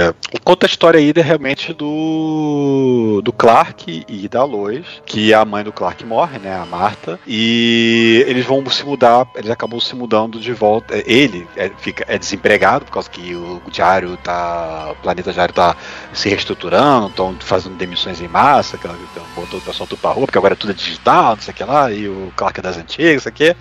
conta 0.43 0.65
a 0.65 0.69
história 0.69 0.99
aí 0.99 1.11
realmente 1.15 1.73
do, 1.73 3.21
do 3.23 3.31
Clark 3.31 4.05
e 4.07 4.27
da 4.27 4.43
Lois, 4.43 4.85
que 5.05 5.33
a 5.33 5.43
mãe 5.45 5.63
do 5.63 5.71
Clark 5.71 6.05
morre, 6.05 6.39
né, 6.39 6.55
a 6.55 6.65
Marta, 6.65 7.19
e 7.27 8.23
eles 8.27 8.45
vão 8.45 8.65
se 8.69 8.85
mudar, 8.85 9.27
eles 9.35 9.49
acabam 9.49 9.79
se 9.79 9.95
mudando 9.95 10.39
de 10.39 10.53
volta, 10.53 11.01
ele 11.05 11.47
é, 11.55 11.69
fica, 11.77 12.05
é 12.07 12.17
desempregado, 12.17 12.85
por 12.85 12.91
causa 12.91 13.09
que 13.09 13.35
o 13.35 13.61
diário 13.71 14.17
tá, 14.17 14.91
o 14.91 14.95
planeta 15.01 15.31
diário 15.31 15.53
tá 15.53 15.75
se 16.13 16.29
reestruturando, 16.29 17.07
estão 17.07 17.35
fazendo 17.39 17.75
demissões 17.75 18.21
em 18.21 18.27
massa, 18.27 18.77
que 18.77 18.87
então, 18.87 18.97
botou 19.35 19.59
o 19.59 19.61
pessoal 19.61 19.87
tudo 19.87 19.99
pra 19.99 20.11
rua, 20.11 20.25
porque 20.25 20.37
agora 20.37 20.53
é 20.53 20.57
tudo 20.57 20.73
digital, 20.73 21.35
não 21.35 21.41
sei 21.41 21.53
o 21.53 21.57
que 21.57 21.63
lá, 21.63 21.91
e 21.91 22.07
o 22.07 22.31
Clark 22.35 22.59
é 22.59 22.63
das 22.63 22.77
antigas, 22.77 23.21
isso 23.21 23.29
aqui. 23.29 23.55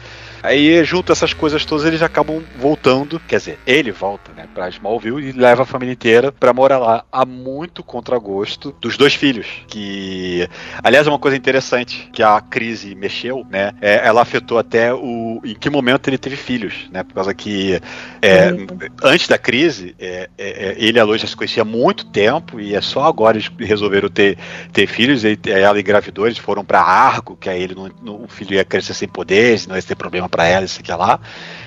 Aí, 0.45 0.85
junto 0.85 1.11
essas 1.11 1.33
coisas 1.33 1.65
todas, 1.65 1.87
eles 1.87 2.03
acabam 2.03 2.43
voltando. 2.59 3.19
Quer 3.27 3.39
dizer, 3.39 3.59
ele 3.67 3.91
volta, 3.91 4.31
né, 4.37 4.47
pra 4.53 4.69
Smallville 4.69 5.31
e 5.31 5.33
leva 5.33 5.63
a 5.63 5.67
família 5.67 5.95
inteira 5.95 6.31
pra 6.31 6.53
morar 6.53 6.79
lá 6.79 7.03
a 7.11 7.25
muito 7.25 7.83
contragosto 7.83 8.77
dos 8.79 8.99
dois 8.99 9.15
filhos. 9.15 9.47
Que, 9.67 10.47
aliás, 10.83 11.07
é 11.07 11.11
uma 11.11 11.19
coisa 11.19 11.35
interessante 11.35 12.11
que 12.13 12.23
a 12.23 12.39
crise 12.43 12.95
mexeu, 12.95 13.47
né? 13.49 13.73
É, 13.81 14.07
ela 14.07 14.21
afetou 14.21 14.59
até 14.59 14.93
o. 14.93 15.41
em 15.43 15.55
que 15.55 15.71
momento 15.71 16.09
ele 16.09 16.19
teve 16.19 16.37
filhos, 16.37 16.91
né? 16.93 17.03
Por 17.03 17.15
causa 17.15 17.33
que 17.33 17.81
é, 18.21 18.53
uhum. 18.53 18.67
antes 19.03 19.27
da 19.27 19.39
crise, 19.39 19.95
é, 19.99 20.29
é, 20.37 20.49
é 20.69 20.75
ele 20.77 20.99
e 20.99 21.01
a 21.01 21.05
Lois 21.05 21.23
já 21.23 21.27
se 21.27 21.35
conheciam 21.35 21.63
há 21.63 21.71
muito 21.71 22.05
tempo 22.05 22.61
e 22.61 22.75
é 22.75 22.83
só 22.83 23.05
agora 23.05 23.39
eles 23.39 23.51
resolveram 23.59 24.11
ter, 24.11 24.37
ter 24.75 24.87
filhos. 24.87 25.25
E 25.25 25.39
ela 25.47 25.81
engravidou, 25.81 26.27
eles 26.27 26.37
foram 26.37 26.63
pra 26.63 26.83
Arco, 26.83 27.35
que 27.35 27.49
aí 27.49 27.63
ele 27.63 27.75
não, 27.75 27.91
não, 28.03 28.25
o 28.25 28.29
filho 28.29 28.53
ia 28.53 28.65
crescer 28.65 28.93
sem 28.93 29.09
poderes, 29.09 29.67
não 29.67 29.75
ia 29.75 29.83
ter 29.83 29.95
problema 29.95 30.29
para 30.35 30.47
ela, 30.47 30.65
isso 30.65 30.81
aqui 30.81 30.93
lá. 30.93 31.21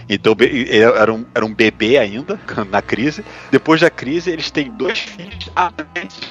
Então 0.10 0.36
era 0.96 1.14
um, 1.14 1.26
era 1.34 1.46
um 1.46 1.54
bebê 1.54 1.98
ainda 1.98 2.40
na 2.70 2.82
crise. 2.82 3.24
Depois 3.52 3.82
da 3.82 3.90
crise, 3.90 4.32
eles 4.32 4.50
têm 4.50 4.72
dois 4.72 5.00
filhos 5.00 5.50
há 5.56 5.72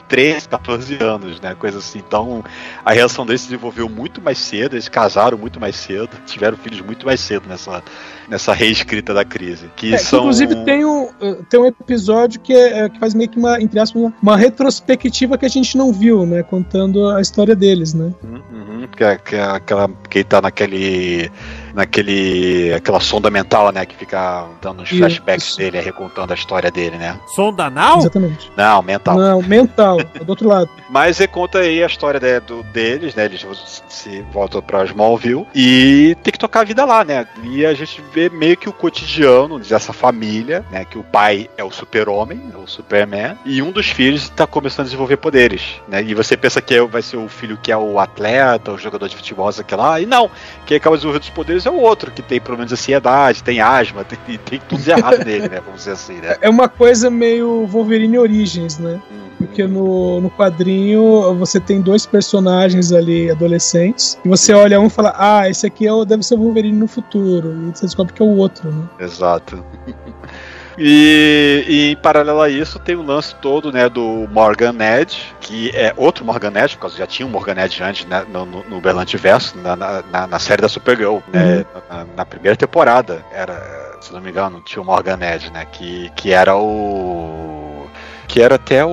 13, 0.09 0.49
14 0.49 1.03
anos, 1.03 1.41
né? 1.41 1.55
Coisa 1.55 1.79
assim. 1.79 2.03
Então 2.07 2.45
a 2.85 2.93
relação 2.93 3.27
deles 3.27 3.43
se 3.43 3.49
desenvolveu 3.49 3.89
muito 3.89 4.21
mais 4.21 4.39
cedo, 4.39 4.75
eles 4.75 4.89
casaram 4.89 5.37
muito 5.37 5.61
mais 5.61 5.77
cedo, 5.77 6.11
tiveram 6.27 6.57
filhos 6.57 6.81
muito 6.81 7.05
mais 7.05 7.21
cedo 7.21 7.49
nessa, 7.49 7.83
nessa 8.29 8.53
reescrita 8.53 9.13
da 9.13 9.25
crise. 9.25 9.71
Que 9.77 9.95
é, 9.95 9.99
são... 9.99 10.21
Inclusive 10.21 10.65
tem 10.65 10.85
um, 10.85 11.09
eh, 11.21 11.39
tem 11.49 11.61
um 11.61 11.67
episódio 11.67 12.41
que, 12.41 12.53
é, 12.53 12.85
é, 12.85 12.89
que 12.89 12.99
faz 12.99 13.15
meio 13.15 13.29
que 13.29 13.39
uma, 13.39 13.61
entre 13.61 13.79
aspas, 13.79 14.01
uma, 14.01 14.15
uma, 14.23 14.37
retrospectiva 14.37 15.37
que 15.37 15.47
a 15.47 15.49
gente 15.51 15.77
não 15.77 15.93
viu, 15.93 16.25
né? 16.25 16.43
Contando 16.43 17.09
a 17.11 17.21
história 17.21 17.55
deles, 17.55 17.95
né? 17.95 18.13
Uhum, 18.23 18.43
uhum 18.53 18.77
que, 18.89 19.05
é, 19.05 19.17
que, 19.17 19.37
é 19.37 19.43
aquela, 19.43 19.89
que 20.09 20.19
ele 20.19 20.25
tá 20.25 20.41
naquele 20.41 21.31
naquele 21.75 22.73
aquela 22.73 23.01
sonda 23.01 23.31
mental, 23.31 23.66
né, 23.73 23.85
que 23.87 23.97
fica 23.97 24.47
dando 24.61 24.83
uns 24.83 24.89
flashbacks 24.89 25.49
Isso. 25.49 25.59
dele, 25.59 25.81
recontando 25.81 26.33
a 26.33 26.37
história 26.37 26.71
dele, 26.71 26.97
né? 26.97 27.19
Sonda 27.35 27.65
anal? 27.65 27.99
Exatamente. 27.99 28.51
Não, 28.57 28.83
mental. 28.83 29.17
Não, 29.17 29.43
mental, 29.43 30.01
é 30.01 30.25
do 30.25 30.31
outro 30.31 30.49
lado. 30.49 30.71
Mas 30.89 31.21
ele 31.21 31.29
conta 31.29 31.59
aí 31.59 31.83
a 31.83 31.87
história 31.87 32.21
de, 32.21 32.41
do, 32.41 32.63
deles, 32.65 33.15
né? 33.15 33.25
Eles 33.25 33.45
se 33.89 34.23
voltam 34.33 34.63
para 34.63 34.85
Smallville 34.85 35.47
e 35.55 36.17
tem 36.23 36.33
que 36.33 36.39
tocar 36.39 36.61
a 36.61 36.65
vida 36.65 36.85
lá, 36.85 37.05
né? 37.05 37.27
E 37.43 37.67
a 37.67 37.75
gente 37.75 38.03
vê 38.13 38.29
meio 38.29 38.57
que 38.57 38.69
o 38.69 38.73
cotidiano 38.73 39.59
dessa 39.59 39.93
família, 39.93 40.65
né? 40.71 40.85
Que 40.85 40.99
o 40.99 41.03
pai 41.03 41.51
é 41.57 41.65
o 41.65 41.71
super-homem, 41.71 42.41
é 42.55 42.57
o 42.57 42.67
Superman, 42.67 43.37
e 43.45 43.63
um 43.63 43.73
dos 43.73 43.91
filhos 43.91 44.23
está 44.23 44.47
começando 44.47 44.83
a 44.83 44.85
desenvolver 44.85 45.17
poderes, 45.17 45.81
né? 45.89 46.03
E 46.03 46.15
você 46.15 46.37
pensa 46.37 46.61
que 46.61 46.81
vai 46.83 47.03
ser 47.03 47.17
o 47.17 47.29
filho 47.29 47.59
que 47.61 47.73
é 47.73 47.77
o 47.77 47.99
atleta, 47.99 48.73
o 48.73 48.79
jogador 48.79 49.09
de 49.09 49.17
futebol, 49.17 49.49
aquele 49.49 49.81
lá, 49.81 50.01
e 50.01 50.07
não. 50.07 50.31
Quem 50.65 50.77
acaba 50.77 50.97
desenvolvendo 50.97 51.23
os 51.23 51.31
poderes 51.31 51.67
é 51.67 51.71
o 51.71 51.81
outro, 51.81 52.11
que 52.11 52.23
tem 52.23 52.41
pelo 52.41 52.57
menos 52.57 52.73
ansiedade, 52.73 53.43
tem 53.43 53.56
asma, 53.61 54.05
tem, 54.05 54.39
tem 54.39 54.61
tudo 54.69 54.89
errado 54.89 55.25
nele, 55.25 55.49
né? 55.49 55.61
Vamos 55.61 55.81
dizer 55.81 55.93
assim, 55.93 56.15
né? 56.15 56.37
É 56.41 56.49
uma 56.49 56.69
coisa 56.69 57.11
meio 57.11 57.67
Wolverine 57.67 58.19
Origins, 58.19 58.79
né? 58.79 59.01
Hum. 59.11 59.27
Porque 59.39 59.67
no, 59.67 60.21
no 60.21 60.31
quadrinho 60.31 61.35
você 61.35 61.61
tem 61.61 61.81
dois 61.81 62.07
personagens 62.07 62.93
ali 62.93 63.31
adolescentes, 63.31 64.19
e 64.25 64.29
você 64.29 64.53
olha 64.53 64.81
um 64.81 64.87
e 64.87 64.91
fala, 64.91 65.15
ah, 65.17 65.49
esse 65.49 65.67
aqui 65.67 65.87
é 65.87 65.93
o, 65.93 66.05
deve 66.05 66.23
ser 66.23 66.35
o 66.35 66.39
Wolverine 66.39 66.79
no 66.79 66.89
futuro. 66.89 67.55
E 67.69 67.77
você 67.77 67.85
descobre 67.87 68.13
que 68.13 68.23
é 68.23 68.25
o 68.25 68.37
outro, 68.37 68.73
né? 68.73 68.89
Exato. 68.99 69.63
E, 70.79 71.65
e, 71.67 71.91
em 71.93 71.97
paralelo 71.97 72.43
a 72.43 72.49
isso 72.51 72.79
tem 72.79 72.95
o 72.97 73.03
lance 73.03 73.35
todo 73.37 73.73
né, 73.73 73.89
do 73.89 74.29
Morgan 74.31 74.77
Edge, 74.81 75.35
que 75.41 75.71
é 75.75 75.93
outro 75.97 76.25
Morgan 76.25 76.53
Edge, 76.55 76.77
porque 76.77 76.99
já 76.99 77.07
tinha 77.07 77.27
um 77.27 77.31
Morgan 77.31 77.65
Edge 77.65 77.83
antes 77.83 78.05
né, 78.07 78.25
no, 78.31 78.45
no, 78.45 78.63
no 78.65 78.81
Berlante 78.81 79.17
Verso, 79.17 79.57
na, 79.59 79.75
na, 79.75 80.27
na, 80.27 80.39
série 80.39 80.61
da 80.61 80.69
Supergirl, 80.69 81.19
né, 81.33 81.59
uhum. 81.59 81.83
na, 81.89 82.07
na, 82.17 82.27
primeira 82.27 82.57
temporada. 82.57 83.25
Era, 83.33 83.97
se 84.01 84.13
não 84.13 84.21
me 84.21 84.31
engano, 84.31 84.61
tinha 84.61 84.83
o 84.83 84.85
Morgan 84.85 85.19
Edge, 85.21 85.51
né? 85.51 85.67
Que, 85.71 86.11
que 86.15 86.33
era 86.33 86.57
o. 86.57 87.87
Que 88.29 88.43
era 88.43 88.57
até 88.57 88.85
o. 88.85 88.89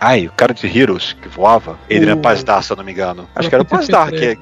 Ai, 0.00 0.26
o 0.26 0.32
cara 0.32 0.52
de 0.54 0.66
Heroes 0.66 1.12
que 1.12 1.28
voava. 1.28 1.78
Adrian 1.84 2.16
uh, 2.16 2.20
Pazdar, 2.20 2.62
se 2.62 2.72
eu 2.72 2.76
não 2.76 2.84
me 2.84 2.92
engano. 2.92 3.28
Acho 3.34 3.48
que 3.48 3.54
era 3.54 3.62
o 3.62 3.66
Pazdar, 3.66 4.10
que 4.10 4.24
é. 4.24 4.38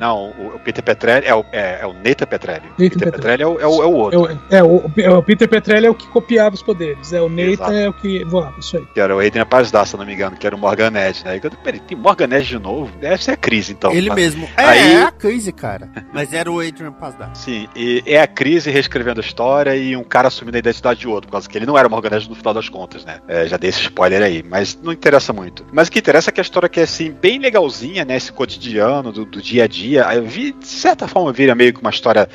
Não, 0.00 0.30
o, 0.30 0.58
Peter 0.58 0.82
Petrelli 0.82 1.26
é 1.26 1.34
o, 1.34 1.44
é, 1.52 1.78
é 1.80 1.86
o 1.86 1.92
Nathan 1.92 2.26
Petrelli. 2.26 2.68
Peter 2.76 3.10
Petrelli 3.10 3.42
é 3.42 3.46
o, 3.46 3.60
é, 3.60 3.66
o, 3.66 3.82
é 3.82 3.86
o 3.86 3.92
outro. 3.92 4.40
É, 4.50 4.62
o, 4.62 4.90
é, 4.96 5.10
o, 5.10 5.22
Peter 5.22 5.48
Petrelli 5.48 5.86
é 5.86 5.90
o 5.90 5.94
que 5.94 6.06
copiava 6.08 6.54
os 6.54 6.62
poderes. 6.62 7.12
É 7.12 7.20
o 7.20 7.28
Nathan 7.28 7.74
é 7.74 7.88
o 7.88 7.92
que 7.92 8.24
voava, 8.24 8.58
isso 8.58 8.76
aí. 8.76 8.86
Que 8.92 9.00
era 9.00 9.14
o 9.14 9.20
Adrian 9.20 9.46
Pazdar, 9.46 9.86
se 9.86 9.94
eu 9.94 9.98
não 9.98 10.06
me 10.06 10.14
engano, 10.14 10.36
que 10.36 10.46
era 10.46 10.56
o 10.56 10.58
Morgan 10.58 10.92
Edge, 10.96 11.24
né? 11.24 11.40
Peraí, 11.62 11.80
tem 11.80 11.96
Morgan 11.96 12.36
Edge 12.36 12.56
de 12.56 12.58
novo? 12.58 12.90
Deve 12.98 13.22
ser 13.22 13.32
a 13.32 13.36
crise, 13.36 13.72
então. 13.72 13.92
Ele 13.92 14.12
mesmo. 14.12 14.48
É, 14.56 14.64
aí, 14.64 14.94
é 14.94 15.02
a 15.04 15.10
crise, 15.12 15.52
cara. 15.52 15.88
Mas 16.12 16.32
era 16.32 16.50
o 16.50 16.60
Adrian 16.60 16.92
Pazdar. 16.92 17.30
Sim, 17.34 17.68
e 17.74 18.02
é 18.06 18.20
a 18.20 18.26
crise 18.26 18.70
reescrevendo 18.70 19.20
a 19.20 19.24
história 19.24 19.76
e 19.76 19.96
um 19.96 20.04
cara 20.04 20.28
assumindo 20.28 20.56
a 20.56 20.60
identidade 20.60 21.00
de 21.00 21.08
outro, 21.08 21.28
por 21.28 21.32
causa 21.32 21.48
que 21.48 21.56
ele 21.56 21.66
não 21.66 21.78
era 21.78 21.86
o 21.86 21.90
Morgan 21.90 22.16
Edge 22.16 22.28
no 22.28 22.34
final 22.34 22.54
das 22.54 22.68
contas, 22.68 23.04
né? 23.04 23.20
É, 23.28 23.46
já 23.46 23.56
dei 23.56 23.70
esse 23.70 23.80
spoiler 23.80 24.22
aí, 24.22 24.42
mas 24.42 24.73
não 24.82 24.92
interessa 24.92 25.32
muito. 25.32 25.64
Mas 25.72 25.88
o 25.88 25.90
que 25.90 25.98
interessa 25.98 26.30
é 26.30 26.32
que 26.32 26.40
a 26.40 26.42
história 26.42 26.68
que 26.68 26.80
é 26.80 26.84
assim, 26.84 27.10
bem 27.10 27.38
legalzinha, 27.38 28.04
né? 28.04 28.16
Esse 28.16 28.32
cotidiano 28.32 29.12
do, 29.12 29.24
do 29.24 29.42
dia 29.42 29.64
a 29.64 29.66
dia. 29.66 30.06
Vi, 30.22 30.52
de 30.52 30.66
certa 30.66 31.08
forma, 31.08 31.32
vira 31.32 31.54
meio 31.54 31.72
que 31.72 31.80
uma 31.80 31.90
história, 31.90 32.28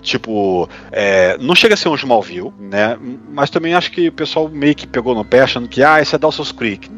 tipo. 0.00 0.68
É, 0.92 1.36
não 1.38 1.54
chega 1.54 1.74
a 1.74 1.76
ser 1.76 1.88
um 1.88 1.94
Smallville, 1.94 2.52
né? 2.58 2.98
Mas 3.30 3.50
também 3.50 3.74
acho 3.74 3.90
que 3.90 4.08
o 4.08 4.12
pessoal 4.12 4.48
meio 4.48 4.74
que 4.74 4.86
pegou 4.86 5.14
no 5.14 5.24
pé 5.24 5.42
achando 5.42 5.68
que, 5.68 5.82
ah, 5.82 6.00
esse 6.00 6.14
é 6.14 6.18
Dawson's 6.18 6.52
Creek 6.52 6.88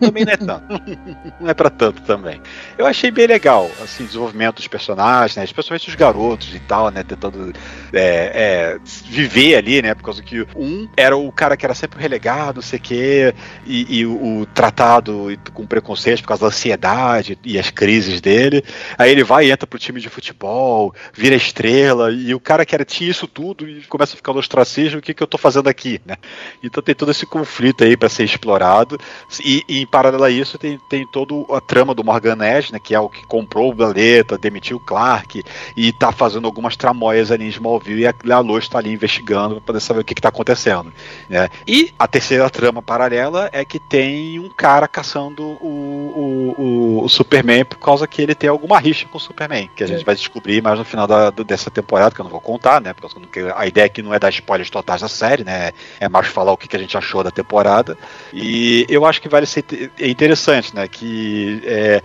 também 0.00 0.24
não 0.24 0.32
é 0.32 0.36
tanto. 0.36 0.82
não 1.40 1.50
é 1.50 1.54
pra 1.54 1.70
tanto 1.70 2.02
também. 2.02 2.40
Eu 2.76 2.86
achei 2.86 3.10
bem 3.10 3.26
legal, 3.26 3.70
assim, 3.82 4.04
desenvolvimento 4.04 4.56
dos 4.56 4.68
personagens, 4.68 5.36
né? 5.36 5.44
Especialmente 5.44 5.88
os 5.88 5.94
garotos 5.94 6.54
e 6.54 6.60
tal, 6.60 6.90
né? 6.90 7.02
Tentando 7.02 7.52
é, 7.92 8.32
é, 8.34 8.78
viver 9.04 9.56
ali, 9.56 9.82
né? 9.82 9.94
Por 9.94 10.04
causa 10.04 10.22
que 10.22 10.46
um 10.56 10.88
era 10.96 11.16
o 11.16 11.30
cara 11.32 11.56
que 11.56 11.64
era 11.64 11.74
sempre 11.74 12.00
relegado, 12.00 12.56
não 12.56 12.62
sei 12.62 12.78
o 12.78 12.82
quê, 12.82 13.34
e, 13.66 13.98
e 13.98 14.06
o, 14.06 14.40
o, 14.40 14.46
tratado 14.46 15.28
com 15.52 15.66
preconceito 15.66 16.22
por 16.22 16.28
causa 16.28 16.42
da 16.42 16.48
ansiedade 16.48 17.38
e 17.44 17.58
as 17.58 17.70
crises 17.70 18.20
dele. 18.20 18.64
Aí 18.98 19.10
ele 19.10 19.24
vai 19.24 19.46
e 19.46 19.50
entra 19.50 19.66
pro 19.66 19.78
time 19.78 20.00
de 20.00 20.08
futebol, 20.08 20.94
vira 21.12 21.34
estrela, 21.34 22.12
e 22.12 22.34
o 22.34 22.40
cara 22.40 22.64
que 22.64 22.74
era, 22.74 22.84
tinha 22.84 23.10
isso 23.10 23.26
tudo 23.26 23.68
e 23.68 23.82
começa 23.82 24.14
a 24.14 24.16
ficar 24.16 24.32
no 24.32 24.38
ostracismo, 24.38 24.98
o 24.98 25.02
que, 25.02 25.14
que 25.14 25.22
eu 25.22 25.26
tô 25.26 25.38
fazendo 25.38 25.68
aqui, 25.68 26.00
né? 26.04 26.16
Então 26.62 26.82
tem 26.82 26.94
todo 26.94 27.10
esse 27.10 27.26
conflito 27.26 27.84
aí 27.84 27.96
para 27.96 28.08
ser 28.08 28.24
explorado. 28.24 28.98
E, 29.44 29.61
e, 29.68 29.82
em 29.82 29.86
paralelo 29.86 30.24
a 30.24 30.30
isso, 30.30 30.58
tem, 30.58 30.78
tem 30.88 31.06
toda 31.06 31.34
a 31.56 31.60
trama 31.60 31.94
do 31.94 32.04
Morgan 32.04 32.38
Edge, 32.40 32.72
né, 32.72 32.78
que 32.78 32.94
é 32.94 33.00
o 33.00 33.08
que 33.08 33.26
comprou 33.26 33.70
o 33.70 33.74
Galeta, 33.74 34.38
demitiu 34.38 34.76
o 34.76 34.80
Clark 34.80 35.42
e 35.76 35.92
tá 35.92 36.12
fazendo 36.12 36.46
algumas 36.46 36.76
tramóias 36.76 37.30
ali 37.30 37.44
em 37.44 37.48
Smallville 37.48 38.02
e 38.02 38.06
a, 38.06 38.14
a 38.36 38.40
Lois 38.40 38.64
está 38.64 38.78
ali 38.78 38.92
investigando 38.92 39.54
para 39.56 39.64
poder 39.64 39.80
saber 39.80 40.00
o 40.00 40.04
que, 40.04 40.12
está 40.12 40.28
acontecendo. 40.28 40.92
Né? 41.28 41.48
E 41.66 41.92
a 41.98 42.06
terceira 42.06 42.48
trama 42.50 42.82
paralela 42.82 43.48
é 43.52 43.64
que 43.64 43.78
tem 43.78 44.38
um 44.38 44.48
cara 44.48 44.86
caçando 44.86 45.42
o, 45.42 46.54
o, 46.56 46.62
o, 46.62 47.04
o 47.04 47.08
Superman 47.08 47.64
por 47.64 47.78
causa 47.78 48.06
que 48.06 48.22
ele 48.22 48.34
tem 48.34 48.48
alguma 48.48 48.78
rixa 48.78 49.06
com 49.06 49.18
o 49.18 49.20
Superman, 49.20 49.68
que 49.74 49.84
a 49.84 49.86
gente 49.86 50.02
é. 50.02 50.04
vai 50.04 50.14
descobrir 50.14 50.62
mais 50.62 50.78
no 50.78 50.84
final 50.84 51.06
da, 51.06 51.30
dessa 51.30 51.70
temporada, 51.70 52.14
que 52.14 52.20
eu 52.20 52.24
não 52.24 52.30
vou 52.30 52.40
contar, 52.40 52.80
né? 52.80 52.92
Porque 52.92 53.40
a 53.54 53.66
ideia 53.66 53.86
aqui 53.86 54.02
não 54.02 54.14
é 54.14 54.18
dar 54.18 54.30
spoilers 54.30 54.70
totais 54.70 55.00
da 55.00 55.08
série, 55.08 55.44
né? 55.44 55.72
É 55.98 56.08
mais 56.08 56.26
falar 56.26 56.52
o 56.52 56.56
que, 56.56 56.68
que 56.68 56.76
a 56.76 56.78
gente 56.78 56.96
achou 56.96 57.22
da 57.22 57.30
temporada. 57.30 57.96
E 58.32 58.86
eu 58.88 59.04
acho 59.04 59.20
que 59.20 59.28
vale 59.28 59.46
é 59.60 60.08
interessante, 60.08 60.74
né? 60.74 60.86
Que 60.88 61.60
é, 61.64 62.02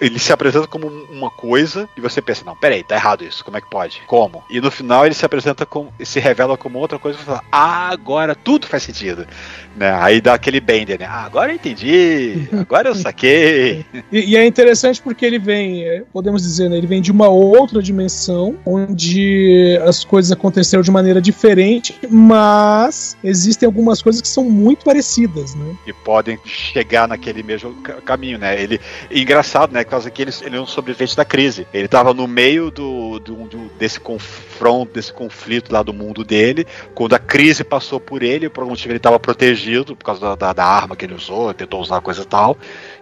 ele 0.00 0.18
se 0.18 0.32
apresenta 0.32 0.66
como 0.66 0.86
uma 0.86 1.30
coisa 1.30 1.88
e 1.96 2.00
você 2.00 2.20
pensa, 2.20 2.44
não, 2.44 2.56
peraí, 2.56 2.82
tá 2.82 2.94
errado 2.94 3.24
isso, 3.24 3.44
como 3.44 3.56
é 3.56 3.60
que 3.60 3.68
pode? 3.68 4.02
Como? 4.06 4.44
E 4.48 4.60
no 4.60 4.70
final 4.70 5.04
ele 5.06 5.14
se 5.14 5.24
apresenta 5.24 5.64
como, 5.64 5.92
se 6.00 6.20
revela 6.20 6.56
como 6.56 6.78
outra 6.78 6.98
coisa 6.98 7.18
e 7.18 7.20
você 7.20 7.26
fala, 7.26 7.44
ah, 7.50 7.88
agora 7.88 8.34
tudo 8.34 8.66
faz 8.66 8.82
sentido. 8.82 9.26
Né? 9.76 9.92
Aí 9.92 10.20
dá 10.20 10.34
aquele 10.34 10.60
bender, 10.60 11.00
né? 11.00 11.06
Ah, 11.08 11.24
agora 11.24 11.50
eu 11.50 11.56
entendi, 11.56 12.48
agora 12.52 12.88
eu 12.88 12.94
saquei. 12.94 13.84
e, 14.12 14.32
e, 14.32 14.36
é 14.36 14.46
interessante 14.46 15.02
porque 15.02 15.26
ele 15.26 15.38
vem, 15.38 15.82
é, 15.82 16.04
podemos 16.12 16.42
dizer, 16.42 16.68
né? 16.70 16.76
Ele 16.76 16.86
vem 16.86 17.02
de 17.02 17.10
uma 17.10 17.28
outra 17.28 17.82
dimensão, 17.82 18.56
onde 18.64 19.76
as 19.84 20.04
coisas 20.04 20.30
aconteceram 20.30 20.82
de 20.82 20.92
maneira 20.92 21.20
diferente, 21.20 21.98
mas 22.08 23.16
existem 23.24 23.66
algumas 23.66 24.00
coisas 24.00 24.22
que 24.22 24.28
são 24.28 24.44
muito 24.44 24.84
parecidas, 24.84 25.56
né? 25.56 25.74
E 25.86 25.92
podem 25.92 26.38
chegar 26.44 27.08
naquele 27.08 27.42
mesmo 27.42 27.74
caminho, 28.04 28.38
né? 28.38 28.60
Ele, 28.60 28.80
engraçado, 29.10 29.72
né? 29.72 29.82
Por 29.82 29.90
causa 29.90 30.08
que 30.08 30.22
ele, 30.22 30.30
ele 30.42 30.56
é 30.56 30.60
um 30.60 30.66
sobrevivente 30.66 31.16
da 31.16 31.24
crise. 31.24 31.66
Ele 31.74 31.86
estava 31.86 32.14
no 32.14 32.28
meio 32.28 32.70
do, 32.70 33.18
do, 33.18 33.34
do, 33.48 33.70
desse 33.76 33.98
confronto, 33.98 34.92
desse 34.92 35.12
conflito 35.12 35.72
lá 35.72 35.82
do 35.82 35.92
mundo 35.92 36.22
dele, 36.22 36.64
quando 36.94 37.14
a 37.14 37.18
crise 37.18 37.64
passou 37.64 37.98
por 37.98 38.22
ele, 38.22 38.48
por 38.48 38.60
algum 38.60 38.70
motivo 38.70 38.92
ele 38.92 38.98
estava 38.98 39.18
protegido 39.18 39.63
por 39.96 40.04
causa 40.04 40.36
da, 40.36 40.52
da, 40.52 40.64
arma 40.64 40.96
que 40.96 41.04
ele 41.04 41.14
usou, 41.14 41.52
tentou 41.54 41.80
usar 41.80 42.00
coisa 42.00 42.22
e 42.22 42.24
tal, 42.24 42.56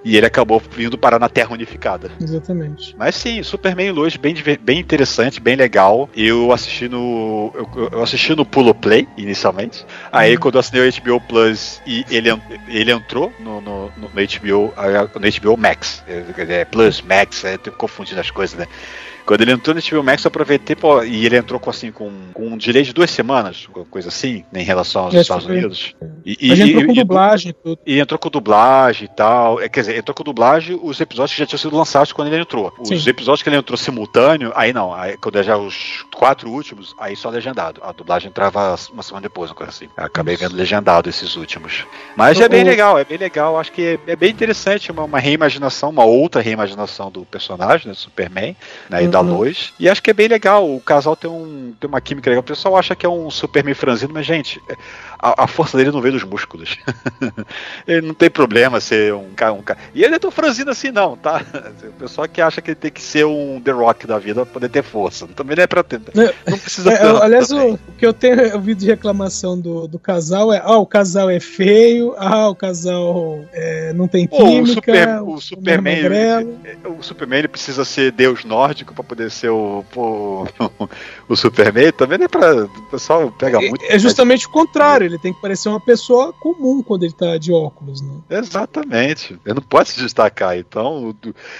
e 0.04 0.16
ele 0.16 0.26
acabou 0.26 0.60
vindo 0.70 0.98
parar 0.98 1.18
na 1.18 1.28
Terra 1.28 1.52
Unificada. 1.52 2.10
Exatamente. 2.20 2.94
Mas 2.96 3.14
sim, 3.16 3.42
Superman 3.42 3.92
Lois 3.92 4.16
bem, 4.16 4.34
bem 4.60 4.78
interessante, 4.78 5.40
bem 5.40 5.56
legal. 5.56 6.08
Eu 6.16 6.52
assisti 6.52 6.88
no 6.88 7.52
eu, 7.54 7.88
eu 7.92 8.02
assisti 8.02 8.34
no 8.34 8.44
Pulo 8.44 8.74
Play 8.74 9.08
inicialmente. 9.16 9.84
Aí 10.10 10.34
uhum. 10.34 10.40
quando 10.40 10.54
eu 10.54 10.60
assinei 10.60 10.88
o 10.88 10.92
HBO 10.92 11.20
Plus 11.20 11.80
e 11.86 12.04
ele, 12.10 12.28
ele 12.68 12.92
entrou 12.92 13.32
no, 13.38 13.60
no, 13.60 13.92
no 13.96 14.08
HBO 14.08 14.72
no 15.14 15.40
HBO 15.40 15.56
Max, 15.56 16.02
é, 16.06 16.24
é 16.60 16.64
Plus 16.64 17.00
Max, 17.02 17.44
é, 17.44 17.56
tô 17.56 17.70
confundindo 17.72 18.20
as 18.20 18.30
coisas, 18.30 18.58
né? 18.58 18.66
Quando 19.24 19.42
ele 19.42 19.52
entrou 19.52 19.74
no 19.74 19.80
HBO 19.80 20.02
Max, 20.02 20.24
eu 20.24 20.28
aproveitei 20.28 20.74
pô, 20.76 21.02
e 21.02 21.26
ele 21.26 21.36
entrou 21.36 21.60
com 21.60 21.70
assim 21.70 21.92
com, 21.92 22.10
com 22.32 22.46
um 22.46 22.56
delay 22.56 22.82
de 22.82 22.92
duas 22.92 23.10
semanas, 23.10 23.68
coisa 23.90 24.08
assim, 24.08 24.44
né, 24.52 24.62
em 24.62 24.64
relação 24.64 25.04
aos 25.04 25.14
Estados 25.14 25.46
Unidos. 25.46 25.94
E, 26.24 26.36
e, 26.40 26.52
entrou 26.52 26.86
com 26.86 26.92
e, 26.92 26.94
dublagem 26.94 27.54
tudo. 27.62 27.78
E 27.86 27.98
entrou 27.98 28.18
com 28.18 28.28
dublagem 28.30 29.04
e 29.04 29.16
tal. 29.16 29.60
É, 29.60 29.68
quer 29.68 29.80
dizer, 29.80 29.96
entrou 29.96 30.14
com 30.14 30.22
dublagem 30.22 30.78
os 30.82 31.00
episódios 31.00 31.32
que 31.32 31.38
já 31.38 31.46
tinham 31.46 31.58
sido 31.58 31.76
lançados 31.76 32.12
quando 32.12 32.28
ele 32.28 32.40
entrou. 32.40 32.72
Os 32.78 32.88
Sim. 32.88 33.10
episódios 33.10 33.42
que 33.42 33.48
ele 33.48 33.56
entrou 33.56 33.76
simultâneo, 33.76 34.52
aí 34.54 34.72
não. 34.72 34.92
Aí, 34.94 35.16
quando 35.16 35.38
é 35.38 35.42
já 35.42 35.56
os 35.56 36.04
quatro 36.14 36.50
últimos, 36.50 36.94
aí 36.98 37.16
só 37.16 37.28
legendado. 37.30 37.80
A 37.82 37.92
dublagem 37.92 38.28
entrava 38.28 38.76
uma 38.92 39.02
semana 39.02 39.22
depois, 39.22 39.50
uma 39.50 39.56
coisa 39.56 39.70
assim. 39.70 39.88
Acabei 39.96 40.36
vendo 40.36 40.54
legendado 40.54 41.08
esses 41.08 41.36
últimos. 41.36 41.84
Mas 42.16 42.40
é 42.40 42.48
bem 42.48 42.64
legal, 42.64 42.98
é 42.98 43.04
bem 43.04 43.18
legal. 43.18 43.58
Acho 43.58 43.72
que 43.72 43.98
é, 44.06 44.12
é 44.12 44.16
bem 44.16 44.30
interessante, 44.30 44.90
uma, 44.90 45.04
uma, 45.04 45.18
reimaginação, 45.18 45.90
uma 45.90 46.04
outra 46.04 46.40
reimaginação 46.40 47.10
do 47.10 47.24
personagem, 47.24 47.88
né, 47.88 47.94
Superman, 47.94 48.56
né, 48.88 49.04
e 49.04 49.08
da 49.12 49.20
uhum. 49.20 49.36
Lois. 49.36 49.72
E 49.78 49.88
acho 49.88 50.02
que 50.02 50.10
é 50.10 50.14
bem 50.14 50.26
legal. 50.26 50.68
O 50.68 50.80
casal 50.80 51.14
tem, 51.14 51.30
um, 51.30 51.72
tem 51.78 51.86
uma 51.86 52.00
química 52.00 52.28
legal. 52.28 52.40
O 52.40 52.44
pessoal 52.44 52.76
acha 52.76 52.96
que 52.96 53.06
é 53.06 53.08
um 53.08 53.30
Superman 53.30 53.74
franzino, 53.74 54.12
mas, 54.12 54.26
gente, 54.26 54.60
a, 55.22 55.44
a 55.44 55.46
força 55.46 55.78
dele 55.78 55.92
não 55.92 56.00
veio 56.00 56.14
dos 56.14 56.24
músculos. 56.24 56.76
ele 57.86 58.04
não 58.04 58.12
tem 58.12 58.28
problema 58.28 58.80
ser 58.80 59.14
um 59.14 59.30
cara. 59.30 59.52
Um, 59.54 59.62
e 59.94 60.00
ele 60.00 60.08
não 60.08 60.16
é 60.16 60.18
tão 60.18 60.32
franzino 60.32 60.72
assim, 60.72 60.90
não, 60.90 61.16
tá? 61.16 61.40
O 61.82 61.92
pessoal 62.02 62.26
que 62.26 62.40
acha 62.40 62.60
que 62.60 62.70
ele 62.70 62.74
tem 62.76 62.90
que 62.90 63.00
ser 63.00 63.24
um 63.24 63.60
The 63.60 63.70
Rock 63.70 64.06
da 64.06 64.18
vida 64.18 64.44
pra 64.44 64.54
poder 64.54 64.68
ter 64.68 64.82
força. 64.82 65.26
Também 65.28 65.56
não 65.56 65.62
é 65.62 65.66
pra 65.66 65.82
ter. 65.84 66.00
Não 66.48 66.58
precisa 66.58 66.90
é, 66.92 67.22
Aliás, 67.22 67.52
o, 67.52 67.74
o, 67.74 67.78
que 67.96 68.04
eu 68.04 68.12
tenho 68.12 68.54
ouvido 68.54 68.78
de 68.78 68.86
reclamação 68.86 69.58
do, 69.58 69.86
do 69.86 69.98
casal 69.98 70.52
é: 70.52 70.60
ah, 70.64 70.78
o 70.78 70.86
casal 70.86 71.30
é 71.30 71.38
feio, 71.38 72.14
ah, 72.18 72.48
o 72.48 72.54
casal 72.54 73.44
é, 73.52 73.92
não 73.92 74.08
tem 74.08 74.26
química. 74.26 74.62
o, 74.62 74.66
super, 74.66 75.22
o, 75.22 75.40
Superman. 75.40 75.98
Ele, 75.98 76.78
o 76.98 77.02
Superman 77.02 77.40
ele 77.40 77.48
precisa 77.48 77.84
ser 77.84 78.10
deus 78.10 78.44
nórdico 78.44 78.94
pra 78.94 79.04
poder 79.04 79.30
ser 79.30 79.50
o, 79.50 79.84
o, 79.94 80.46
o 81.28 81.36
Superman. 81.36 81.92
Também 81.92 82.18
não 82.18 82.24
é 82.24 82.28
pra. 82.28 82.64
O 82.64 82.82
pessoal 82.90 83.30
pega 83.38 83.58
é, 83.58 83.68
muito. 83.68 83.84
É 83.84 83.98
justamente 83.98 84.46
o 84.46 84.50
contrário 84.50 85.11
ele 85.12 85.22
tem 85.22 85.32
que 85.32 85.40
parecer 85.40 85.68
uma 85.68 85.80
pessoa 85.80 86.32
comum 86.32 86.82
quando 86.82 87.04
ele 87.04 87.12
tá 87.12 87.36
de 87.36 87.52
óculos, 87.52 88.00
né? 88.00 88.20
Exatamente. 88.30 89.38
Ele 89.44 89.54
não 89.54 89.62
pode 89.62 89.90
se 89.90 90.00
destacar, 90.00 90.56
então. 90.56 91.14